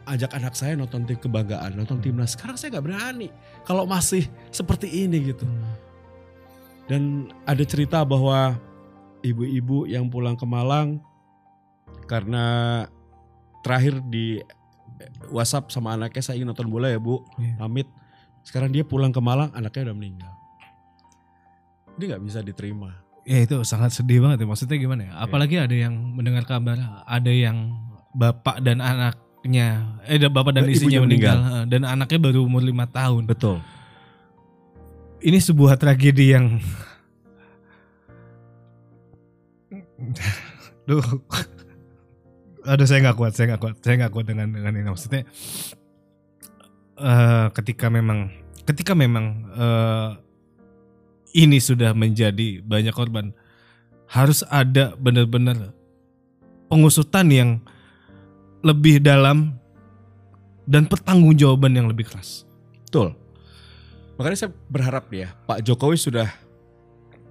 ajak 0.06 0.32
anak 0.38 0.54
saya 0.54 0.78
nonton 0.78 1.10
tim 1.10 1.18
kebanggaan, 1.18 1.74
nonton 1.74 1.98
timnas. 1.98 2.38
Sekarang 2.38 2.62
saya 2.62 2.78
nggak 2.78 2.86
berani. 2.86 3.28
Kalau 3.66 3.90
masih 3.90 4.30
seperti 4.54 4.86
ini 4.86 5.34
gitu. 5.34 5.50
Dan 6.86 7.34
ada 7.46 7.66
cerita 7.66 8.06
bahwa 8.06 8.54
ibu-ibu 9.26 9.90
yang 9.90 10.06
pulang 10.14 10.38
ke 10.38 10.46
Malang 10.46 11.02
karena 12.06 12.86
terakhir 13.66 13.98
di 14.10 14.42
WhatsApp 15.30 15.74
sama 15.74 15.98
anaknya 15.98 16.22
saya 16.22 16.38
ingin 16.38 16.54
nonton 16.54 16.70
bola 16.70 16.86
ya 16.86 17.02
bu, 17.02 17.26
Iya. 17.42 17.58
pamit. 17.58 17.90
Sekarang 18.46 18.70
dia 18.70 18.86
pulang 18.86 19.10
ke 19.10 19.22
Malang, 19.22 19.50
anaknya 19.54 19.90
udah 19.90 19.98
meninggal. 19.98 20.34
Ini 21.98 22.04
nggak 22.14 22.24
bisa 22.24 22.40
diterima. 22.46 23.09
Ya 23.28 23.44
itu 23.46 23.62
sangat 23.68 23.94
sedih 23.94 24.24
banget 24.24 24.42
ya. 24.42 24.48
Maksudnya 24.48 24.78
gimana 24.80 25.02
ya? 25.06 25.12
Apalagi 25.20 25.60
ada 25.60 25.76
yang 25.76 25.94
mendengar 26.16 26.48
kabar 26.48 26.80
ada 27.06 27.32
yang 27.32 27.76
bapak 28.10 28.64
dan 28.66 28.82
anaknya, 28.82 30.00
eh 30.10 30.18
bapak 30.18 30.52
dan 30.56 30.66
istrinya 30.66 31.06
meninggal, 31.06 31.38
eh, 31.38 31.66
dan 31.70 31.86
anaknya 31.86 32.18
baru 32.18 32.42
umur 32.42 32.66
lima 32.66 32.90
tahun. 32.90 33.30
Betul. 33.30 33.62
Ini 35.20 35.38
sebuah 35.38 35.76
tragedi 35.78 36.32
yang, 36.32 36.58
duh, 40.88 41.04
aduh 42.66 42.88
saya 42.88 43.00
nggak 43.04 43.18
kuat, 43.20 43.36
saya 43.36 43.54
nggak 43.54 43.62
kuat, 43.62 43.76
saya 43.84 43.96
nggak 44.00 44.14
kuat 44.16 44.26
dengan 44.26 44.48
dengan 44.50 44.74
ini. 44.74 44.88
Maksudnya 44.90 45.22
eh, 46.98 47.48
ketika 47.52 47.92
memang, 47.92 48.32
ketika 48.66 48.98
memang 48.98 49.26
eh, 49.54 50.10
ini 51.34 51.62
sudah 51.62 51.94
menjadi 51.94 52.62
banyak 52.64 52.94
korban, 52.94 53.34
harus 54.10 54.42
ada 54.50 54.98
benar-benar 54.98 55.74
pengusutan 56.70 57.28
yang 57.30 57.50
lebih 58.66 59.00
dalam 59.00 59.58
dan 60.70 60.86
pertanggungjawaban 60.86 61.74
yang 61.74 61.88
lebih 61.90 62.06
keras. 62.06 62.46
Betul. 62.86 63.18
Makanya 64.20 64.38
saya 64.38 64.52
berharap 64.70 65.08
ya 65.10 65.32
Pak 65.48 65.66
Jokowi 65.66 65.98
sudah 65.98 66.30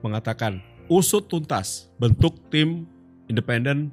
mengatakan 0.00 0.64
usut 0.88 1.28
tuntas 1.28 1.92
bentuk 2.00 2.34
tim 2.48 2.88
independen 3.28 3.92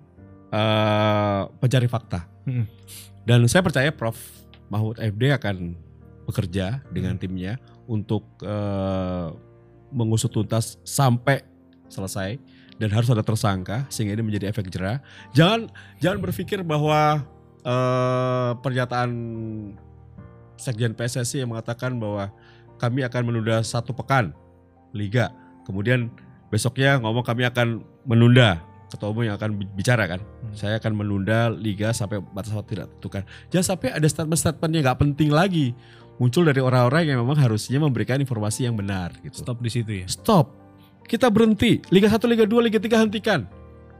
eh, 0.49 1.41
pencari 1.59 1.85
fakta. 1.91 2.25
Hmm. 2.47 2.65
Dan 3.25 3.45
saya 3.51 3.65
percaya 3.65 3.89
Prof 3.91 4.17
Mahfud 4.71 4.97
FD 4.97 5.23
akan 5.35 5.75
bekerja 6.25 6.81
dengan 6.89 7.19
timnya 7.19 7.61
untuk 7.85 8.25
eh, 8.41 9.27
mengusut 9.95 10.27
tuntas 10.29 10.75
sampai 10.83 11.47
selesai 11.87 12.35
dan 12.75 12.91
harus 12.91 13.07
ada 13.07 13.23
tersangka 13.23 13.87
sehingga 13.87 14.19
ini 14.19 14.23
menjadi 14.27 14.51
efek 14.51 14.67
jerah. 14.67 14.99
Jangan 15.31 15.71
jangan 16.03 16.19
berpikir 16.19 16.59
bahwa 16.61 17.23
eh, 17.63 18.51
pernyataan 18.59 19.11
Sekjen 20.55 20.95
PSSI 20.95 21.43
yang 21.43 21.51
mengatakan 21.51 21.99
bahwa 21.99 22.31
kami 22.79 23.03
akan 23.03 23.21
menunda 23.27 23.59
satu 23.63 23.91
pekan 23.91 24.31
liga. 24.95 25.31
Kemudian 25.67 26.11
besoknya 26.47 26.99
ngomong 26.99 27.27
kami 27.27 27.43
akan 27.47 27.83
menunda 28.07 28.63
ketua 28.87 29.11
umum 29.11 29.27
yang 29.27 29.35
akan 29.35 29.59
bicara 29.75 30.07
kan. 30.07 30.23
Saya 30.55 30.79
akan 30.79 30.95
menunda 30.95 31.51
liga 31.51 31.91
sampai 31.91 32.23
batas 32.23 32.55
waktu 32.55 32.79
tidak 32.79 32.87
tentukan. 32.97 33.23
Jangan 33.51 33.65
sampai 33.75 33.89
ada 33.91 34.07
statement-statement 34.07 34.71
yang 34.71 34.83
nggak 34.87 34.99
penting 35.03 35.29
lagi 35.35 35.75
muncul 36.17 36.47
dari 36.47 36.63
orang-orang 36.63 37.11
yang 37.11 37.19
memang 37.23 37.35
harusnya 37.39 37.79
memberikan 37.79 38.19
informasi 38.19 38.67
yang 38.67 38.75
benar 38.75 39.11
gitu. 39.21 39.43
Stop 39.43 39.59
di 39.59 39.69
situ 39.71 39.91
ya. 40.03 40.07
Stop. 40.07 40.55
Kita 41.05 41.29
berhenti. 41.29 41.83
Liga 41.93 42.09
1, 42.09 42.17
Liga 42.25 42.45
2, 42.49 42.65
Liga 42.65 42.79
3 42.81 43.03
hentikan. 43.05 43.45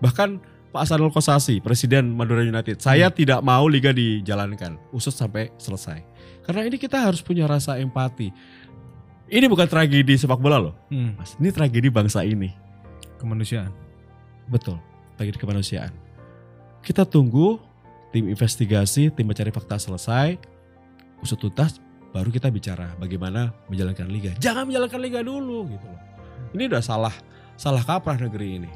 Bahkan 0.02 0.30
Pak 0.76 0.82
Hasanul 0.84 1.14
Kosasi, 1.14 1.64
Presiden 1.64 2.12
Madura 2.12 2.44
United, 2.44 2.84
saya 2.84 3.08
tidak 3.08 3.40
mau 3.40 3.64
liga 3.64 3.96
dijalankan, 3.96 4.76
usut 4.92 5.16
sampai 5.16 5.48
selesai. 5.56 6.04
Karena 6.44 6.68
ini 6.68 6.76
kita 6.76 7.00
harus 7.00 7.24
punya 7.24 7.48
rasa 7.48 7.80
empati. 7.80 8.28
Ini 9.32 9.48
bukan 9.48 9.72
tragedi 9.72 10.20
sepak 10.20 10.36
bola 10.36 10.60
loh, 10.60 10.76
Hmm. 10.92 11.16
Mas. 11.16 11.40
Ini 11.40 11.56
tragedi 11.56 11.88
bangsa 11.88 12.28
ini. 12.28 12.52
Kemanusiaan. 13.18 13.72
Betul, 14.52 14.76
tragedi 15.16 15.40
kemanusiaan. 15.40 15.96
Kita 16.84 17.08
tunggu 17.08 17.58
tim 18.12 18.28
investigasi, 18.28 19.16
tim 19.16 19.26
mencari 19.26 19.56
fakta 19.56 19.80
selesai, 19.80 20.36
usut 21.24 21.40
tuntas, 21.40 21.80
baru 22.16 22.32
kita 22.32 22.48
bicara 22.48 22.96
bagaimana 22.96 23.52
menjalankan 23.68 24.08
liga. 24.08 24.32
Jangan 24.40 24.72
menjalankan 24.72 25.00
liga 25.04 25.20
dulu 25.20 25.68
gitu 25.68 25.84
loh. 25.84 26.02
Ini 26.56 26.72
udah 26.72 26.80
salah, 26.80 27.12
salah 27.60 27.84
kaprah 27.84 28.16
negeri 28.16 28.64
ini. 28.64 28.72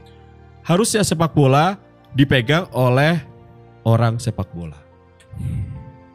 Harusnya 0.68 1.08
sepak 1.08 1.32
bola 1.32 1.80
dipegang 2.12 2.68
oleh 2.76 3.16
orang 3.88 4.20
sepak 4.20 4.52
bola. 4.52 4.76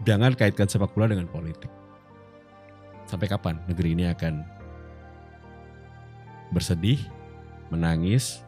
Jangan 0.04 0.36
kaitkan 0.36 0.68
sepak 0.68 0.92
bola 0.92 1.08
dengan 1.08 1.24
politik. 1.24 1.72
Sampai 3.08 3.24
kapan 3.24 3.56
negeri 3.72 3.96
ini 3.96 4.04
akan 4.04 4.44
bersedih, 6.52 7.00
menangis, 7.72 8.44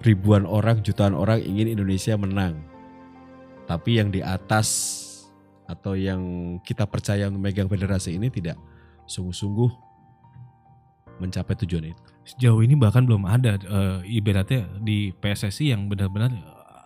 ribuan 0.00 0.48
orang, 0.48 0.80
jutaan 0.80 1.12
orang 1.12 1.44
ingin 1.44 1.68
Indonesia 1.68 2.16
menang. 2.16 2.64
Tapi 3.68 4.00
yang 4.00 4.08
di 4.08 4.24
atas 4.24 5.03
atau 5.64 5.96
yang 5.96 6.20
kita 6.60 6.84
percaya 6.84 7.28
untuk 7.28 7.40
memegang 7.40 7.68
federasi 7.68 8.16
ini 8.16 8.28
tidak 8.28 8.60
sungguh-sungguh 9.08 9.70
mencapai 11.20 11.54
tujuan 11.64 11.94
itu. 11.94 12.02
Sejauh 12.24 12.60
ini 12.64 12.76
bahkan 12.76 13.04
belum 13.04 13.28
ada 13.28 13.60
eh, 13.60 13.98
ibaratnya 14.08 14.68
di 14.80 15.12
PSSI 15.12 15.72
yang 15.76 15.88
benar-benar 15.88 16.32
eh, 16.32 16.84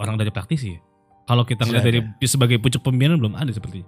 orang 0.00 0.16
dari 0.20 0.32
praktisi 0.32 0.76
ya. 0.76 0.80
Kalau 1.26 1.42
kita 1.42 1.66
ngeliat 1.66 1.82
Tidak 1.82 2.04
dari 2.16 2.28
sebagai 2.28 2.56
pucuk 2.62 2.86
pimpinan 2.86 3.18
belum 3.18 3.34
ada 3.34 3.50
seperti 3.50 3.82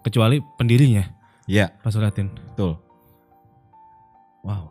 kecuali 0.00 0.40
pendirinya 0.56 1.04
Ya, 1.50 1.74
Pak 1.82 1.90
Suratin. 1.90 2.30
betul. 2.30 2.78
Wow. 4.46 4.70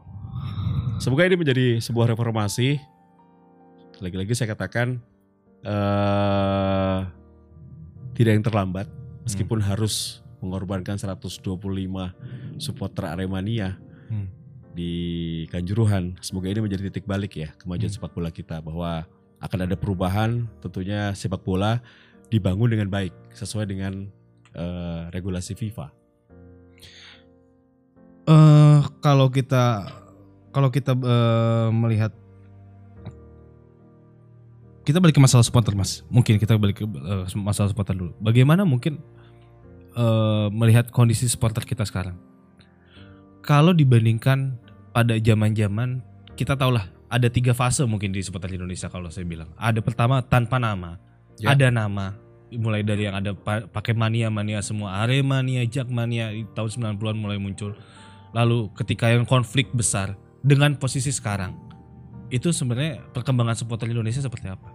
Semoga 1.03 1.27
ini 1.27 1.35
menjadi 1.35 1.83
sebuah 1.83 2.15
reformasi. 2.15 2.79
Lagi-lagi 3.99 4.31
saya 4.31 4.55
katakan 4.55 5.03
eh 5.59 6.99
tidak 8.19 8.35
yang 8.35 8.43
terlambat, 8.43 8.91
meskipun 9.23 9.63
harus 9.63 10.19
mengorbankan 10.43 10.99
125 10.99 12.11
supporter 12.59 13.07
Aremania 13.07 13.79
Hmm. 14.11 14.27
di 14.75 14.91
Kanjuruhan. 15.47 16.19
Semoga 16.19 16.51
ini 16.51 16.59
menjadi 16.59 16.91
titik 16.91 17.07
balik 17.07 17.39
ya 17.39 17.55
kemajuan 17.55 17.87
Hmm. 17.87 17.95
sepak 17.95 18.11
bola 18.11 18.27
kita 18.27 18.59
bahwa 18.59 19.07
akan 19.39 19.59
ada 19.63 19.75
perubahan. 19.79 20.51
Tentunya 20.59 21.15
sepak 21.15 21.45
bola 21.47 21.79
dibangun 22.27 22.67
dengan 22.75 22.91
baik 22.91 23.15
sesuai 23.31 23.65
dengan 23.71 24.11
eh, 24.49 25.01
regulasi 25.13 25.53
FIFA. 25.53 25.93
eh 28.29 28.81
kalau 29.01 29.29
kita 29.29 29.89
kalau 30.49 30.69
kita 30.69 30.93
eh, 30.93 31.69
melihat 31.69 32.13
kita 34.89 34.97
balik 34.97 35.13
ke 35.13 35.21
masalah 35.21 35.45
supporter 35.45 35.77
mas. 35.77 36.01
Mungkin 36.09 36.41
kita 36.41 36.57
balik 36.57 36.81
ke 36.81 36.85
eh, 36.89 37.25
masalah 37.37 37.69
supporter 37.69 37.93
dulu. 37.93 38.17
Bagaimana 38.17 38.65
mungkin 38.65 38.97
eh, 39.93 40.47
melihat 40.49 40.89
kondisi 40.89 41.29
supporter 41.29 41.61
kita 41.61 41.85
sekarang? 41.85 42.17
Kalau 43.45 43.69
dibandingkan 43.71 44.57
pada 44.89 45.13
zaman-zaman 45.21 46.01
kita 46.33 46.57
tahulah 46.57 46.89
ada 47.05 47.29
tiga 47.29 47.53
fase 47.53 47.85
mungkin 47.85 48.09
di 48.09 48.25
supporter 48.25 48.49
Indonesia 48.49 48.89
kalau 48.89 49.13
saya 49.13 49.29
bilang. 49.29 49.53
Ada 49.61 49.85
pertama 49.85 50.25
tanpa 50.25 50.57
nama 50.57 50.97
Ya. 51.39 51.55
ada 51.55 51.71
nama 51.71 52.19
mulai 52.51 52.83
dari 52.83 53.07
yang 53.07 53.15
ada 53.15 53.31
pa- 53.31 53.63
pakai 53.63 53.95
mania 53.95 54.27
mania 54.27 54.59
semua 54.59 54.99
Aremania 54.99 55.63
Jakmania 55.63 56.35
di 56.35 56.43
tahun 56.51 56.99
90-an 56.99 57.15
mulai 57.15 57.39
muncul. 57.39 57.79
Lalu 58.35 58.67
ketika 58.75 59.07
yang 59.07 59.23
konflik 59.23 59.71
besar 59.71 60.19
dengan 60.43 60.75
posisi 60.75 61.15
sekarang 61.15 61.55
itu 62.27 62.51
sebenarnya 62.51 62.99
perkembangan 63.15 63.55
supporter 63.55 63.87
Indonesia 63.87 64.19
seperti 64.19 64.51
apa? 64.51 64.67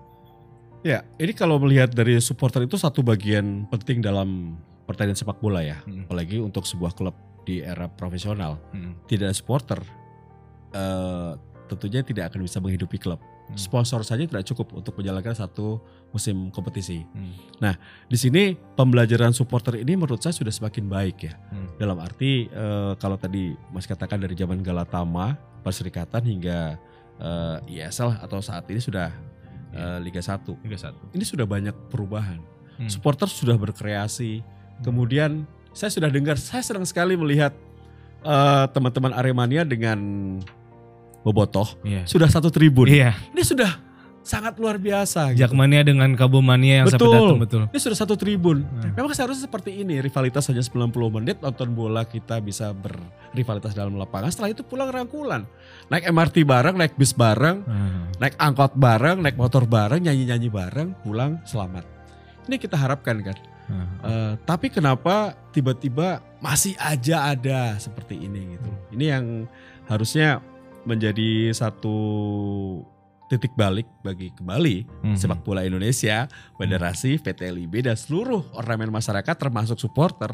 Ya, 0.84 1.00
ini 1.16 1.32
kalau 1.32 1.56
melihat 1.56 1.88
dari 1.96 2.20
supporter 2.20 2.68
itu 2.68 2.76
satu 2.76 3.00
bagian 3.00 3.64
penting 3.72 4.04
dalam 4.04 4.60
pertandingan 4.84 5.16
sepak 5.16 5.40
bola 5.40 5.64
ya, 5.64 5.80
Hmm. 5.80 6.04
apalagi 6.04 6.44
untuk 6.44 6.68
sebuah 6.68 6.92
klub 6.92 7.16
di 7.48 7.64
era 7.64 7.88
profesional. 7.88 8.60
Hmm. 8.76 8.92
Tidak 9.08 9.24
ada 9.24 9.32
supporter, 9.32 9.80
eh, 10.76 11.32
tentunya 11.72 12.04
tidak 12.04 12.28
akan 12.28 12.44
bisa 12.44 12.60
menghidupi 12.60 13.00
klub. 13.00 13.16
Hmm. 13.16 13.56
Sponsor 13.56 14.04
saja 14.04 14.28
tidak 14.28 14.44
cukup 14.44 14.76
untuk 14.76 14.92
menjalankan 15.00 15.32
satu 15.32 15.80
musim 16.12 16.52
kompetisi. 16.52 17.00
Hmm. 17.16 17.32
Di 18.12 18.20
sini 18.20 18.52
pembelajaran 18.76 19.32
supporter 19.32 19.80
ini 19.80 19.96
menurut 19.96 20.20
saya 20.20 20.36
sudah 20.36 20.52
semakin 20.52 20.84
baik 20.84 21.16
ya. 21.28 21.32
Hmm. 21.48 21.80
Dalam 21.80 21.96
arti 21.96 22.44
eh, 22.52 22.92
kalau 23.00 23.16
tadi 23.16 23.56
Mas 23.72 23.88
katakan 23.88 24.20
dari 24.20 24.36
zaman 24.36 24.60
Galatama, 24.60 25.36
Perserikatan 25.64 26.28
hingga 26.28 26.76
eh, 27.16 27.72
ISL 27.80 28.20
atau 28.20 28.44
saat 28.44 28.68
ini 28.68 28.84
sudah 28.84 29.08
eh, 29.74 29.98
Liga 30.00 30.22
1. 30.22 30.54
Liga 30.62 30.78
satu. 30.78 31.10
Ini 31.12 31.24
sudah 31.26 31.44
banyak 31.44 31.74
perubahan. 31.90 32.38
Hmm. 32.78 32.88
Supporter 32.90 33.26
sudah 33.26 33.54
berkreasi. 33.54 34.40
Kemudian 34.82 35.44
saya 35.70 35.90
sudah 35.90 36.10
dengar, 36.10 36.38
saya 36.38 36.62
senang 36.62 36.86
sekali 36.86 37.14
melihat 37.14 37.52
eh, 38.24 38.64
teman-teman 38.72 39.12
Aremania 39.12 39.66
dengan 39.68 39.98
bobotoh 41.20 41.68
Iya. 41.84 42.04
sudah 42.08 42.28
satu 42.28 42.48
tribun. 42.48 42.88
Iya. 42.88 43.12
Ini 43.32 43.42
sudah 43.44 43.80
sangat 44.24 44.56
luar 44.56 44.80
biasa. 44.80 45.36
gitu. 45.36 45.44
Jakmania 45.44 45.84
dengan 45.84 46.16
Kabomania 46.16 46.82
yang 46.82 46.88
sampai 46.88 47.04
Betul. 47.04 47.14
datang 47.20 47.40
betul. 47.44 47.62
Ini 47.68 47.78
sudah 47.78 47.98
satu 48.00 48.14
tribun. 48.16 48.64
Hmm. 48.64 48.96
Memang 48.96 49.12
seharusnya 49.12 49.44
seperti 49.44 49.84
ini, 49.84 50.00
rivalitas 50.00 50.48
hanya 50.48 50.64
90 50.64 50.90
menit 51.12 51.36
nonton 51.38 51.76
bola 51.76 52.02
kita 52.02 52.40
bisa 52.40 52.72
berrivalitas 52.72 53.76
dalam 53.76 53.94
lapangan. 53.94 54.32
Setelah 54.32 54.50
itu 54.50 54.64
pulang 54.64 54.88
rangkulan. 54.88 55.44
Naik 55.86 56.08
MRT 56.08 56.40
bareng, 56.42 56.74
naik 56.74 56.96
bis 56.96 57.12
bareng, 57.12 57.60
Hmm. 57.62 58.08
naik 58.16 58.34
angkot 58.34 58.72
bareng, 58.74 59.20
naik 59.20 59.36
motor 59.36 59.68
bareng, 59.68 60.00
nyanyi-nyanyi 60.00 60.48
bareng, 60.48 60.96
pulang 61.04 61.44
selamat. 61.44 61.84
Ini 62.48 62.56
kita 62.56 62.80
harapkan 62.80 63.20
kan. 63.20 63.36
Hmm. 63.64 63.88
Eh, 64.04 64.32
tapi 64.44 64.68
kenapa 64.68 65.32
tiba-tiba 65.52 66.20
masih 66.40 66.76
aja 66.76 67.28
ada 67.28 67.76
seperti 67.76 68.20
ini 68.20 68.56
gitu. 68.56 68.70
Ini 68.92 69.04
yang 69.16 69.24
harusnya 69.84 70.40
menjadi 70.84 71.48
satu 71.52 71.96
titik 73.34 73.52
balik 73.52 73.84
bagi 74.00 74.30
kembali 74.30 74.76
Hmm. 75.02 75.16
sepak 75.16 75.42
bola 75.42 75.60
Indonesia, 75.60 76.30
federasi, 76.54 77.18
PT 77.18 77.50
LIB 77.50 77.82
dan 77.82 77.94
seluruh 77.94 78.46
ornamen 78.52 78.88
masyarakat 78.88 79.34
termasuk 79.34 79.76
supporter 79.76 80.30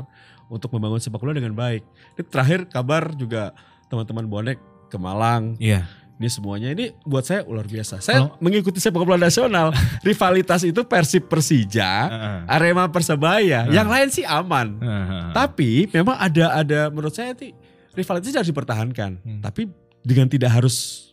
untuk 0.46 0.68
membangun 0.70 0.98
sepak 0.98 1.16
bola 1.16 1.32
dengan 1.32 1.52
baik. 1.52 1.80
Ini 2.14 2.22
terakhir 2.24 2.68
kabar 2.68 3.10
juga 3.12 3.56
teman-teman 3.88 4.24
bonek 4.24 4.58
ke 4.86 4.96
Malang. 4.96 5.56
Iya. 5.56 5.88
Ini 6.20 6.28
semuanya 6.28 6.68
ini 6.68 6.92
buat 7.02 7.24
saya 7.24 7.40
luar 7.42 7.64
biasa. 7.64 7.96
Saya 7.98 8.28
Kalau- 8.28 8.36
mengikuti 8.38 8.76
sepak 8.76 9.00
bola 9.00 9.16
nasional, 9.16 9.72
rivalitas 10.04 10.60
itu 10.62 10.84
Persib 10.84 11.26
Persija, 11.26 11.88
Heeh. 12.06 12.38
Arema 12.44 12.84
Persebaya, 12.86 13.64
Hmm. 13.64 13.72
yang 13.72 13.88
lain 13.88 14.12
sih 14.12 14.22
aman. 14.22 14.76
Heeh. 14.76 15.32
Tapi 15.32 15.88
memang 15.88 16.14
ada 16.14 16.60
ada 16.60 16.80
menurut 16.86 17.10
saya 17.10 17.32
sih 17.32 17.56
rivalitas 17.96 18.36
harus 18.36 18.52
dipertahankan, 18.52 19.16
Hmm. 19.16 19.40
tapi 19.40 19.72
dengan 20.04 20.28
tidak 20.28 20.52
harus 20.52 21.08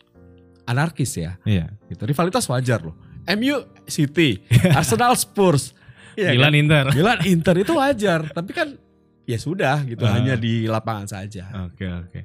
anarkis 0.68 1.16
ya. 1.16 1.40
Iya. 1.48 1.72
Gitu. 1.88 2.04
Rivalitas 2.04 2.44
wajar 2.44 2.84
loh. 2.84 2.92
MU 3.28 3.56
City, 3.84 4.44
Arsenal 4.72 5.16
Spurs. 5.16 5.72
Iya 6.12 6.32
Milan 6.36 6.52
kan? 6.52 6.60
Inter. 6.60 6.84
Milan 6.92 7.20
Inter 7.24 7.54
itu 7.56 7.72
wajar, 7.72 8.20
tapi 8.28 8.52
kan 8.52 8.76
ya 9.24 9.36
sudah 9.36 9.84
gitu 9.84 10.04
Ah. 10.04 10.16
hanya 10.16 10.34
di 10.34 10.64
lapangan 10.64 11.06
saja. 11.06 11.48
Oke 11.68 11.84
oke. 11.84 12.20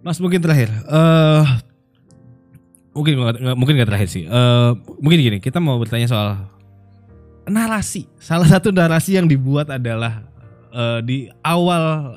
Mas 0.00 0.18
mungkin 0.18 0.38
terakhir. 0.38 0.70
eh 0.70 1.44
mungkin 2.92 3.14
mungkin 3.54 3.74
nggak 3.78 3.88
terakhir 3.88 4.08
sih. 4.08 4.24
Eh 4.24 4.70
mungkin 4.98 5.18
gini, 5.18 5.38
kita 5.38 5.58
mau 5.58 5.76
bertanya 5.76 6.06
soal 6.06 6.38
narasi. 7.44 8.06
Salah 8.16 8.46
satu 8.46 8.70
narasi 8.70 9.18
yang 9.18 9.26
dibuat 9.26 9.68
adalah 9.68 10.22
eh, 10.70 11.00
di 11.02 11.16
awal 11.42 12.14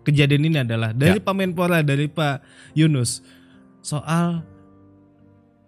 kejadian 0.00 0.46
ini 0.46 0.56
adalah 0.62 0.94
dari 0.94 1.18
Pak 1.18 1.34
Menpora, 1.34 1.82
dari 1.82 2.06
Pak 2.06 2.40
Yunus 2.72 3.20
soal 3.80 4.40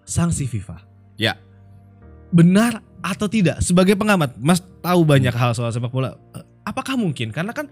sanksi 0.04 0.44
FIFA. 0.44 0.82
Ya. 1.16 1.38
Benar 2.30 2.80
atau 3.00 3.26
tidak? 3.26 3.60
Sebagai 3.60 3.92
pengamat, 3.92 4.34
Mas 4.36 4.58
tahu 4.80 5.02
banyak 5.02 5.30
hal 5.30 5.52
soal 5.52 5.68
sepak 5.68 5.90
bola. 5.90 6.16
Eh, 6.32 6.44
Apakah 6.62 6.94
mungkin? 6.94 7.34
Karena 7.34 7.50
kan 7.50 7.66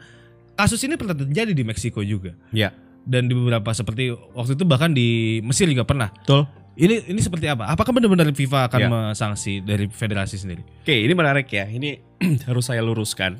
kasus 0.54 0.82
ini 0.82 0.98
pernah 0.98 1.14
terjadi 1.14 1.54
di 1.54 1.62
Meksiko 1.62 2.02
juga 2.02 2.34
Ya, 2.50 2.74
dan 3.06 3.30
di 3.30 3.32
beberapa 3.32 3.70
seperti 3.70 4.10
waktu 4.34 4.58
itu 4.58 4.66
bahkan 4.66 4.90
di 4.90 5.38
Mesir 5.40 5.70
juga 5.70 5.86
pernah. 5.86 6.10
betul. 6.12 6.44
Ini 6.74 7.06
ini 7.06 7.20
seperti 7.20 7.44
apa? 7.46 7.68
Apakah 7.68 7.92
benar-benar 7.92 8.26
FIFA 8.30 8.66
akan 8.66 8.80
Ya. 8.80 8.88
mensanksi 8.88 9.60
dari 9.60 9.86
federasi 9.86 10.36
sendiri? 10.36 10.66
Oke, 10.82 10.96
ini 10.96 11.12
menarik 11.12 11.46
ya. 11.48 11.64
Ini 11.64 12.02
harus 12.48 12.66
saya 12.66 12.82
luruskan 12.82 13.38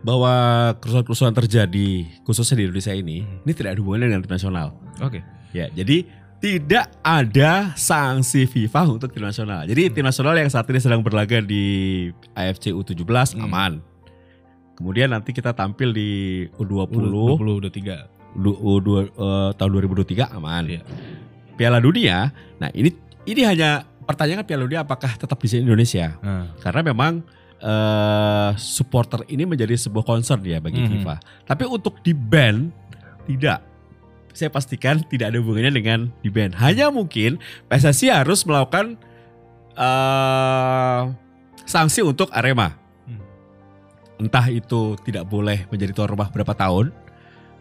bahwa 0.00 0.32
kerusuhan-kerusuhan 0.78 1.34
terjadi 1.34 2.06
khususnya 2.22 2.62
di 2.62 2.64
Indonesia 2.70 2.94
ini, 2.94 3.16
Hmm. 3.26 3.42
ini 3.42 3.52
tidak 3.52 3.70
ada 3.74 3.80
hubungannya 3.82 4.06
dengan 4.12 4.22
tim 4.22 4.32
nasional. 4.32 4.66
Oke. 5.02 5.20
Ya, 5.50 5.66
jadi 5.68 6.06
tidak 6.36 6.92
ada 7.00 7.72
sanksi 7.74 8.44
FIFA 8.44 8.92
untuk 8.92 9.08
tim 9.08 9.24
nasional. 9.24 9.64
Jadi 9.64 9.88
tim 9.90 10.04
nasional 10.04 10.36
yang 10.36 10.46
saat 10.46 10.68
ini 10.68 10.78
sedang 10.78 11.00
berlaga 11.00 11.40
di 11.40 11.64
AFC 12.32 12.70
U17 12.70 13.34
Hmm. 13.34 13.44
aman. 13.44 13.72
Kemudian 14.76 15.08
nanti 15.08 15.32
kita 15.32 15.56
tampil 15.56 15.90
di 15.90 16.10
U20, 16.60 17.08
U20 17.08 17.48
udah 17.56 17.72
tiga. 17.72 17.96
U- 18.36 18.60
U2 18.76 18.88
eh, 19.08 19.50
tahun 19.56 19.70
2023 19.72 20.28
aman. 20.28 20.68
Iya. 20.68 20.82
Piala 21.56 21.80
Dunia, 21.80 22.28
nah 22.60 22.68
ini 22.70 22.92
ini 23.24 23.40
hanya 23.42 23.80
pertanyaan 24.04 24.44
Piala 24.44 24.68
Dunia 24.68 24.84
apakah 24.84 25.16
tetap 25.16 25.40
di 25.40 25.48
Indonesia? 25.56 26.20
Nah, 26.20 26.52
Karena 26.60 26.84
memang 26.84 27.24
eh, 27.56 28.50
supporter 28.60 29.24
ini 29.26 29.48
menjadi 29.48 29.72
sebuah 29.74 30.04
concern 30.04 30.44
ya 30.44 30.60
bagi 30.60 30.76
Mhm. 30.76 30.88
FIFA. 30.92 31.16
Tapi 31.48 31.64
untuk 31.64 32.04
di 32.04 32.12
ban 32.12 32.68
tidak. 33.24 33.64
Saya 34.36 34.52
pastikan 34.52 35.00
tidak 35.08 35.32
ada 35.32 35.40
hubungannya 35.40 35.72
dengan 35.72 36.12
di 36.20 36.28
ban. 36.28 36.52
Hanya 36.52 36.92
mungkin 36.92 37.40
PSSI 37.72 38.12
harus 38.12 38.44
melakukan 38.44 39.00
eh, 39.72 41.02
sanksi 41.64 42.04
untuk 42.04 42.28
Arema. 42.36 42.76
Hmm. 43.08 43.20
Entah 44.20 44.52
itu 44.52 44.92
tidak 45.08 45.24
boleh 45.24 45.64
menjadi 45.72 45.96
tuan 45.96 46.12
rumah 46.12 46.28
berapa 46.28 46.52
tahun, 46.52 46.92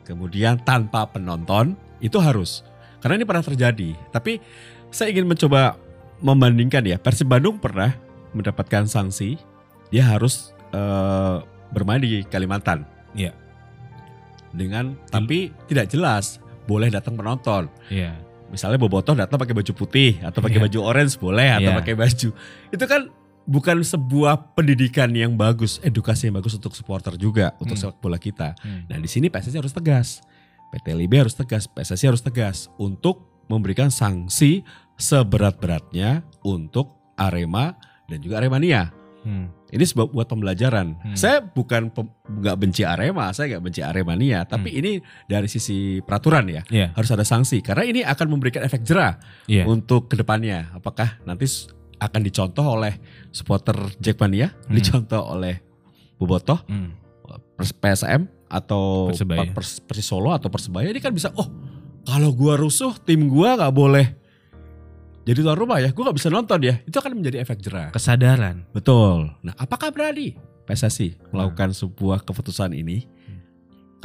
kemudian 0.03 0.59
tanpa 0.67 1.07
penonton 1.07 1.79
itu 2.03 2.19
harus. 2.19 2.67
Karena 2.99 3.23
ini 3.23 3.25
pernah 3.25 3.47
terjadi. 3.47 3.95
Tapi 4.11 4.43
saya 4.91 5.15
ingin 5.15 5.31
mencoba 5.31 5.79
membandingkan 6.19 6.83
ya. 6.83 6.99
Persib 6.99 7.31
Bandung 7.31 7.55
pernah 7.55 7.95
mendapatkan 8.35 8.83
sanksi, 8.83 9.39
dia 9.95 10.03
harus 10.03 10.51
eh, 10.75 11.39
bermain 11.71 12.03
di 12.03 12.27
Kalimantan. 12.27 12.83
Iya. 13.15 13.31
Dengan 14.51 14.99
tapi 15.07 15.55
tidak 15.71 15.87
jelas 15.87 16.43
boleh 16.65 16.89
datang 16.89 17.15
penonton. 17.15 17.69
iya. 17.89 18.13
Misalnya 18.45 18.77
Bobotoh 18.77 19.17
datang 19.17 19.41
pakai 19.41 19.57
baju 19.57 19.73
putih 19.73 20.21
atau 20.21 20.37
pakai 20.37 20.61
Iya. 20.61 20.65
baju 20.69 20.79
orange 20.85 21.17
boleh 21.17 21.49
atau 21.57 21.71
Iya. 21.73 21.77
pakai 21.81 21.95
baju. 21.97 22.29
Itu 22.69 22.85
kan 22.85 23.01
bukan 23.45 23.81
sebuah 23.81 24.53
pendidikan 24.53 25.09
yang 25.11 25.33
bagus, 25.33 25.81
edukasi 25.81 26.29
yang 26.29 26.37
bagus 26.37 26.53
untuk 26.53 26.77
supporter 26.77 27.17
juga 27.17 27.57
untuk 27.57 27.73
Hmm. 27.73 27.89
sepak 27.89 27.97
bola 27.99 28.17
kita. 28.17 28.53
Hmm. 28.61 28.85
Nah 28.85 29.01
di 29.01 29.09
sini 29.09 29.33
PSSI 29.33 29.57
harus 29.57 29.73
tegas, 29.73 30.21
PT 30.69 30.93
LIB 30.93 31.25
harus 31.25 31.33
tegas, 31.33 31.65
PSSI 31.65 32.05
harus 32.05 32.21
tegas 32.21 32.69
untuk 32.77 33.25
memberikan 33.49 33.89
sanksi 33.89 34.61
seberat-beratnya 34.95 36.21
untuk 36.41 36.93
Arema 37.17 37.73
dan 38.05 38.21
juga 38.21 38.37
Aremania. 38.37 38.93
Hmm. 39.25 39.49
Ini 39.67 39.81
sebab 39.81 40.07
buat 40.07 40.23
pembelajaran. 40.23 40.93
Hmm. 40.95 41.17
Saya 41.17 41.41
bukan 41.41 41.89
pem- 41.89 42.13
nggak 42.23 42.55
benci 42.55 42.85
Arema, 42.85 43.33
saya 43.33 43.57
nggak 43.57 43.63
benci 43.65 43.81
Aremania, 43.81 44.45
tapi 44.45 44.69
ini 44.71 44.91
dari 45.25 45.49
sisi 45.49 45.97
peraturan 45.99 46.45
ya 46.45 46.61
Iya. 46.63 46.93
harus 46.93 47.09
ada 47.09 47.25
sanksi 47.25 47.59
karena 47.59 47.83
ini 47.83 48.01
akan 48.01 48.27
memberikan 48.29 48.61
efek 48.61 48.81
jerah 48.81 49.17
Iya. 49.45 49.65
untuk 49.65 50.07
ke 50.07 50.15
depannya. 50.15 50.69
Apakah 50.71 51.17
nanti 51.23 51.49
akan 51.97 52.21
dicontoh 52.21 52.63
oleh 52.71 52.93
supporter 53.29 53.73
Jackmania, 53.97 54.53
Hmm. 54.53 54.77
dicontoh 54.77 55.25
oleh 55.25 55.59
Bobotoh, 56.15 56.61
Hmm. 56.63 56.93
Pers- 57.57 57.73
PSM 57.73 58.29
atau 58.45 59.09
Persebaya. 59.09 59.49
Persis 59.57 60.05
Solo 60.05 60.29
atau 60.31 60.47
Persebaya 60.47 60.87
ini 60.87 61.01
kan 61.01 61.09
bisa 61.09 61.33
oh 61.33 61.49
kalau 62.05 62.29
gua 62.31 62.53
rusuh 62.55 62.93
tim 63.01 63.25
gua 63.25 63.57
nggak 63.57 63.73
boleh 63.73 64.05
jadi 65.25 65.41
tuan 65.41 65.57
rumah 65.57 65.81
ya 65.81 65.89
gua 65.89 66.09
nggak 66.09 66.17
bisa 66.21 66.29
nonton 66.29 66.61
ya. 66.61 66.77
Itu 66.85 67.01
akan 67.01 67.17
menjadi 67.17 67.41
efek 67.41 67.57
jerah. 67.65 67.89
Kesadaran. 67.89 68.69
betul. 68.69 69.33
Nah 69.41 69.57
apakah 69.57 69.89
berani 69.89 70.37
PSSI 70.69 71.17
melakukan 71.33 71.73
sebuah 71.73 72.21
keputusan 72.21 72.77
ini? 72.77 73.09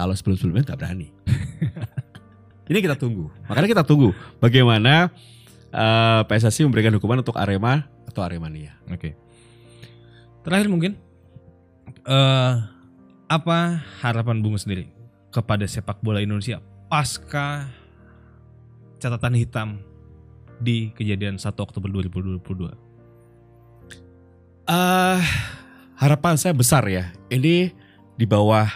Kalau 0.01 0.17
sebelum 0.17 0.41
sebelumnya 0.41 0.65
nggak 0.73 0.81
berani. 0.81 1.13
Ini 2.71 2.79
kita 2.81 2.97
tunggu. 2.97 3.29
Makanya 3.51 3.69
kita 3.69 3.85
tunggu 3.85 4.17
bagaimana 4.41 5.13
eh, 5.69 6.21
PSSI 6.25 6.65
memberikan 6.65 6.97
hukuman 6.97 7.21
untuk 7.21 7.37
Arema 7.37 7.85
atau 8.09 8.25
Aremania. 8.25 8.81
Oke. 8.89 9.13
Terakhir 10.41 10.73
mungkin 10.73 10.97
eh 12.09 12.55
apa 13.29 13.59
harapan 14.01 14.41
Bung 14.41 14.57
sendiri 14.57 14.89
kepada 15.29 15.69
sepak 15.69 16.01
bola 16.01 16.25
Indonesia 16.25 16.65
pasca 16.89 17.69
catatan 18.99 19.37
hitam 19.37 19.69
di 20.61 20.93
kejadian 20.93 21.41
1 21.41 21.57
Oktober 21.57 21.89
2022? 21.89 22.71
Eh, 24.71 25.21
harapan 25.99 26.39
saya 26.39 26.55
besar 26.55 26.87
ya. 26.87 27.11
Ini 27.27 27.73
di 28.15 28.27
bawah 28.29 28.69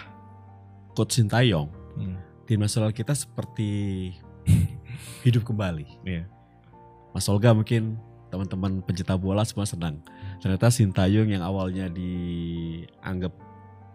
Coach 0.91 1.21
Sintayong, 1.21 1.69
Hmm. 1.95 2.17
tim 2.43 2.59
nasional 2.59 2.91
kita 2.91 3.15
seperti 3.15 4.11
hidup 5.25 5.47
kembali. 5.47 5.85
Iya. 6.03 6.27
Mas 7.15 7.29
Olga 7.31 7.55
mungkin 7.55 7.95
teman-teman 8.27 8.83
pencinta 8.83 9.15
bola 9.15 9.47
semua 9.47 9.63
senang. 9.63 10.03
Ternyata 10.43 10.67
Sintayong 10.67 11.31
yang 11.31 11.43
awalnya 11.45 11.87
dianggap 11.87 13.31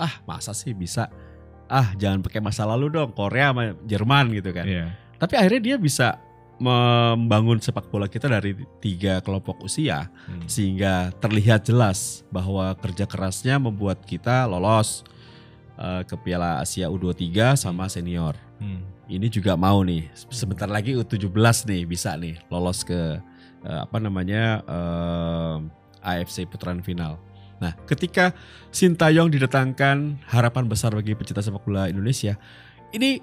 ah 0.01 0.15
masa 0.25 0.57
sih 0.57 0.73
bisa 0.73 1.13
ah 1.69 1.93
jangan 2.01 2.25
pakai 2.25 2.41
masa 2.41 2.65
lalu 2.65 2.89
dong 2.89 3.13
Korea 3.13 3.53
sama 3.53 3.77
Jerman 3.85 4.33
gitu 4.33 4.57
kan. 4.57 4.65
Iya. 4.65 4.97
Tapi 5.21 5.37
akhirnya 5.37 5.61
dia 5.61 5.77
bisa 5.77 6.17
membangun 6.61 7.57
sepak 7.57 7.89
bola 7.89 8.05
kita 8.05 8.29
dari 8.29 8.53
tiga 8.85 9.25
kelompok 9.25 9.65
usia 9.65 10.13
Hmm. 10.29 10.45
sehingga 10.45 11.09
terlihat 11.17 11.65
jelas 11.65 12.23
bahwa 12.29 12.77
kerja 12.77 13.09
kerasnya 13.09 13.57
membuat 13.57 14.05
kita 14.05 14.45
lolos 14.45 15.03
eh, 15.81 16.05
ke 16.05 16.13
Piala 16.21 16.61
Asia 16.61 16.93
U23 16.93 17.57
sama 17.57 17.89
senior. 17.89 18.37
Hmm. 18.61 18.85
Ini 19.09 19.33
juga 19.33 19.57
mau 19.57 19.81
nih 19.81 20.07
sebentar 20.29 20.69
lagi 20.69 20.93
U17 20.93 21.33
nih 21.67 21.83
bisa 21.89 22.13
nih 22.21 22.37
lolos 22.53 22.85
ke 22.85 23.17
eh, 23.65 23.81
apa 23.81 23.97
namanya 23.97 24.61
eh, 24.69 25.57
AFC 26.05 26.45
putaran 26.45 26.85
final. 26.85 27.17
Nah, 27.61 27.77
ketika 27.89 28.33
Sintayong 28.73 29.29
didatangkan 29.33 30.21
harapan 30.29 30.65
besar 30.69 30.93
bagi 30.93 31.13
pecinta 31.17 31.41
sepak 31.41 31.65
bola 31.65 31.89
Indonesia. 31.89 32.37
Ini 32.91 33.23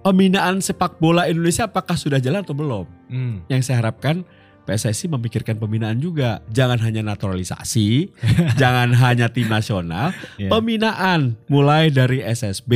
pembinaan 0.00 0.58
sepak 0.58 0.96
bola 0.96 1.26
Indonesia 1.26 1.64
apakah 1.64 1.94
sudah 1.94 2.18
jalan 2.18 2.40
atau 2.40 2.54
belum? 2.54 2.86
Hmm. 3.10 3.42
yang 3.50 3.58
saya 3.58 3.82
harapkan 3.82 4.22
PSSI 4.62 5.10
memikirkan 5.10 5.58
pembinaan 5.58 5.98
juga. 5.98 6.38
Jangan 6.46 6.78
hanya 6.78 7.02
naturalisasi, 7.02 8.06
jangan 8.60 8.94
hanya 8.94 9.26
tim 9.26 9.50
nasional, 9.50 10.14
Iya. 10.38 10.46
pembinaan 10.46 11.34
mulai 11.50 11.90
dari 11.90 12.22
SSB, 12.22 12.72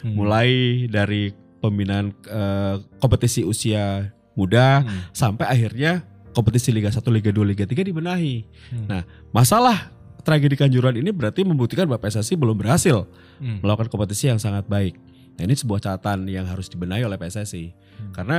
Hmm. 0.00 0.14
mulai 0.16 0.48
dari 0.88 1.36
pembinaan 1.60 2.16
eh, 2.24 2.74
kompetisi 2.96 3.44
usia 3.44 4.08
muda 4.32 4.82
Hmm. 4.82 5.12
sampai 5.12 5.44
akhirnya 5.46 6.00
kompetisi 6.32 6.72
Liga 6.72 6.88
1, 6.88 7.12
Liga 7.12 7.28
2, 7.28 7.44
Liga 7.44 7.68
3 7.68 7.84
dibenahi. 7.84 8.48
Hmm. 8.72 8.86
Nah, 8.88 9.02
masalah 9.30 9.92
tragedi 10.24 10.56
Kanjuruhan 10.56 10.96
ini 10.96 11.12
berarti 11.12 11.44
membuktikan 11.44 11.84
bahwa 11.84 12.00
PSSI 12.00 12.34
belum 12.34 12.56
berhasil 12.56 13.04
Hmm. 13.36 13.60
melakukan 13.60 13.92
kompetisi 13.92 14.32
yang 14.32 14.40
sangat 14.40 14.64
baik. 14.64 14.96
Nah, 15.34 15.42
ini 15.42 15.54
sebuah 15.54 15.82
catatan 15.82 16.30
yang 16.30 16.46
harus 16.46 16.70
dibenahi 16.70 17.02
oleh 17.02 17.18
PSSI. 17.18 17.66
Hmm. 17.74 18.12
Karena 18.14 18.38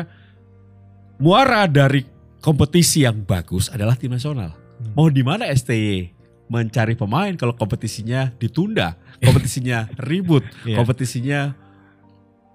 muara 1.20 1.68
dari 1.68 2.04
kompetisi 2.40 3.04
yang 3.04 3.24
bagus 3.24 3.68
adalah 3.72 4.00
tim 4.00 4.12
nasional. 4.14 4.56
Hmm. 4.56 4.94
Mau 4.96 5.08
di 5.12 5.24
mana 5.24 5.48
STY 5.52 6.14
mencari 6.46 6.94
pemain 6.94 7.34
kalau 7.36 7.58
kompetisinya 7.58 8.32
ditunda, 8.38 8.96
kompetisinya 9.26 9.90
ribut, 10.06 10.46
Iya. 10.64 10.78
kompetisinya 10.80 11.40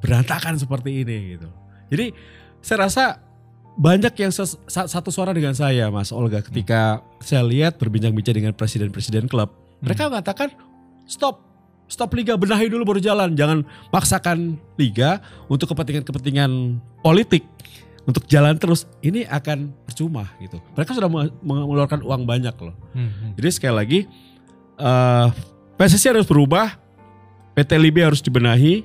berantakan 0.01 0.57
seperti 0.57 1.05
ini 1.05 1.37
gitu. 1.37 1.49
Jadi 1.93 2.07
saya 2.65 2.89
rasa 2.89 3.05
banyak 3.77 4.13
yang 4.21 4.33
satu 4.69 5.09
suara 5.09 5.33
dengan 5.33 5.57
saya 5.57 5.89
Mas 5.89 6.13
Olga 6.13 6.45
ketika 6.45 7.01
saya 7.21 7.41
lihat 7.45 7.81
berbincang-bincang 7.81 8.37
dengan 8.37 8.53
presiden-presiden 8.53 9.31
klub 9.31 9.53
Mereka 9.81 10.13
mengatakan 10.13 10.53
stop, 11.09 11.41
stop 11.91 12.15
liga 12.15 12.39
benahi 12.39 12.71
dulu 12.71 12.87
baru 12.87 13.01
jalan. 13.03 13.35
Jangan 13.35 13.61
paksakan 13.91 14.55
liga 14.77 15.19
untuk 15.47 15.67
kepentingan-kepentingan 15.69 16.51
politik 17.01 17.43
untuk 18.07 18.25
jalan 18.25 18.55
terus. 18.55 18.87
Ini 19.01 19.27
akan 19.27 19.75
percuma 19.85 20.31
gitu. 20.39 20.63
Mereka 20.73 20.95
sudah 20.95 21.11
menge- 21.11 21.35
mengeluarkan 21.41 22.01
uang 22.01 22.23
banyak 22.25 22.55
loh. 22.57 22.73
Hmm. 22.95 23.35
Jadi 23.35 23.49
sekali 23.51 23.75
lagi 23.75 23.99
eh 24.77 25.29
PSSI 25.77 26.15
harus 26.15 26.25
berubah, 26.25 26.77
PT 27.53 27.73
LIB 27.75 28.05
harus 28.05 28.21
dibenahi, 28.21 28.85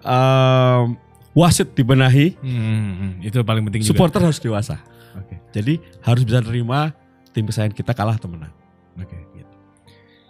eh, 0.00 0.82
wasit 1.30 1.70
dibenahi, 1.72 2.34
Hmm, 2.36 3.22
itu 3.22 3.38
paling 3.40 3.62
penting 3.62 3.82
juga. 3.82 3.94
supporter 3.94 4.20
harus 4.20 4.36
dewasa. 4.36 4.82
Oke. 5.14 5.38
Jadi 5.50 5.78
harus 6.02 6.22
bisa 6.22 6.42
nerima 6.42 6.90
tim 7.30 7.46
kesayangan 7.46 7.70
kita 7.70 7.94
kalah 7.94 8.14
atau 8.14 8.26
menang. 8.26 8.50
Oke. 8.96 9.14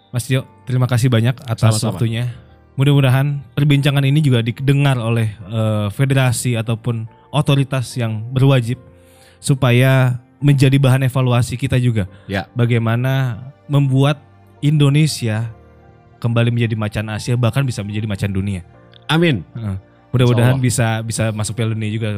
Mas 0.09 0.25
Tio, 0.25 0.45
terima 0.65 0.89
kasih 0.89 1.09
banyak 1.09 1.37
atas 1.45 1.77
Sama-sama. 1.77 1.97
waktunya. 1.97 2.33
Mudah-mudahan 2.79 3.43
perbincangan 3.53 4.01
ini 4.07 4.23
juga 4.23 4.39
didengar 4.41 4.97
oleh 4.97 5.35
eh, 5.35 5.87
federasi 5.93 6.55
ataupun 6.55 7.05
otoritas 7.29 7.93
yang 7.99 8.25
berwajib 8.33 8.79
supaya 9.37 10.17
menjadi 10.39 10.79
bahan 10.79 11.05
evaluasi 11.05 11.59
kita 11.59 11.77
juga. 11.77 12.07
Ya. 12.25 12.47
Bagaimana 12.55 13.43
membuat 13.67 14.23
Indonesia 14.63 15.51
kembali 16.19 16.51
menjadi 16.51 16.75
macan 16.75 17.07
Asia 17.11 17.35
bahkan 17.35 17.63
bisa 17.63 17.83
menjadi 17.83 18.07
macan 18.07 18.31
dunia. 18.31 18.63
Amin. 19.11 19.43
Heeh. 19.55 19.77
Mudah-mudahan 20.09 20.57
bisa 20.57 21.05
bisa 21.05 21.29
masuk 21.29 21.53
Piala 21.53 21.77
Dunia 21.77 21.93
juga 21.93 22.17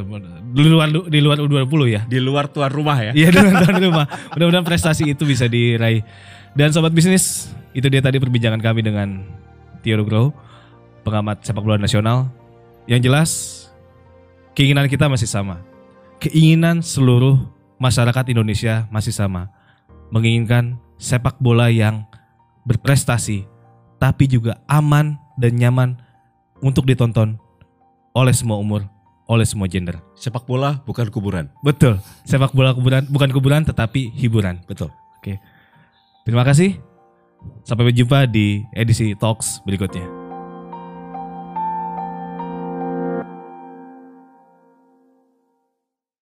di 0.56 0.64
luar 0.64 0.88
di 1.12 1.20
luar 1.20 1.38
U20 1.44 1.82
ya. 1.92 2.02
Di 2.08 2.24
luar 2.24 2.48
tuan 2.48 2.72
rumah 2.72 2.96
ya. 2.96 3.12
Iya 3.12 3.36
dengan 3.36 3.60
tuan 3.68 3.78
rumah. 3.84 4.06
Mudah-mudahan 4.32 4.64
prestasi 4.64 5.12
itu 5.12 5.28
bisa 5.28 5.52
diraih. 5.52 6.00
Dan 6.56 6.72
sobat 6.72 6.96
bisnis, 6.96 7.52
itu 7.72 7.88
dia 7.88 8.04
tadi 8.04 8.20
perbincangan 8.20 8.60
kami 8.60 8.84
dengan 8.84 9.24
Tio 9.82 9.96
Nugroho, 9.98 10.36
pengamat 11.08 11.42
sepak 11.44 11.64
bola 11.64 11.80
nasional. 11.80 12.28
Yang 12.90 13.02
jelas 13.08 13.30
keinginan 14.58 14.92
kita 14.92 15.08
masih 15.08 15.30
sama. 15.30 15.64
Keinginan 16.22 16.84
seluruh 16.84 17.40
masyarakat 17.82 18.30
Indonesia 18.30 18.86
masih 18.94 19.16
sama. 19.16 19.50
Menginginkan 20.12 20.78
sepak 21.00 21.40
bola 21.40 21.72
yang 21.72 22.06
berprestasi 22.68 23.48
tapi 23.98 24.30
juga 24.30 24.60
aman 24.70 25.18
dan 25.38 25.56
nyaman 25.58 25.90
untuk 26.62 26.86
ditonton 26.86 27.38
oleh 28.12 28.36
semua 28.36 28.60
umur, 28.60 28.86
oleh 29.26 29.48
semua 29.48 29.66
gender. 29.72 29.98
Sepak 30.20 30.44
bola 30.46 30.84
bukan 30.84 31.08
kuburan. 31.10 31.48
Betul. 31.64 31.98
Sepak 32.28 32.52
bola 32.52 32.76
kuburan 32.76 33.08
bukan 33.08 33.30
kuburan 33.32 33.62
tetapi 33.64 34.12
hiburan. 34.14 34.62
Betul. 34.68 34.92
Terima 36.22 36.46
kasih. 36.46 36.91
Sampai 37.66 37.94
berjumpa 37.94 38.26
di 38.30 38.66
edisi 38.74 39.14
Talks 39.16 39.62
berikutnya. 39.66 40.21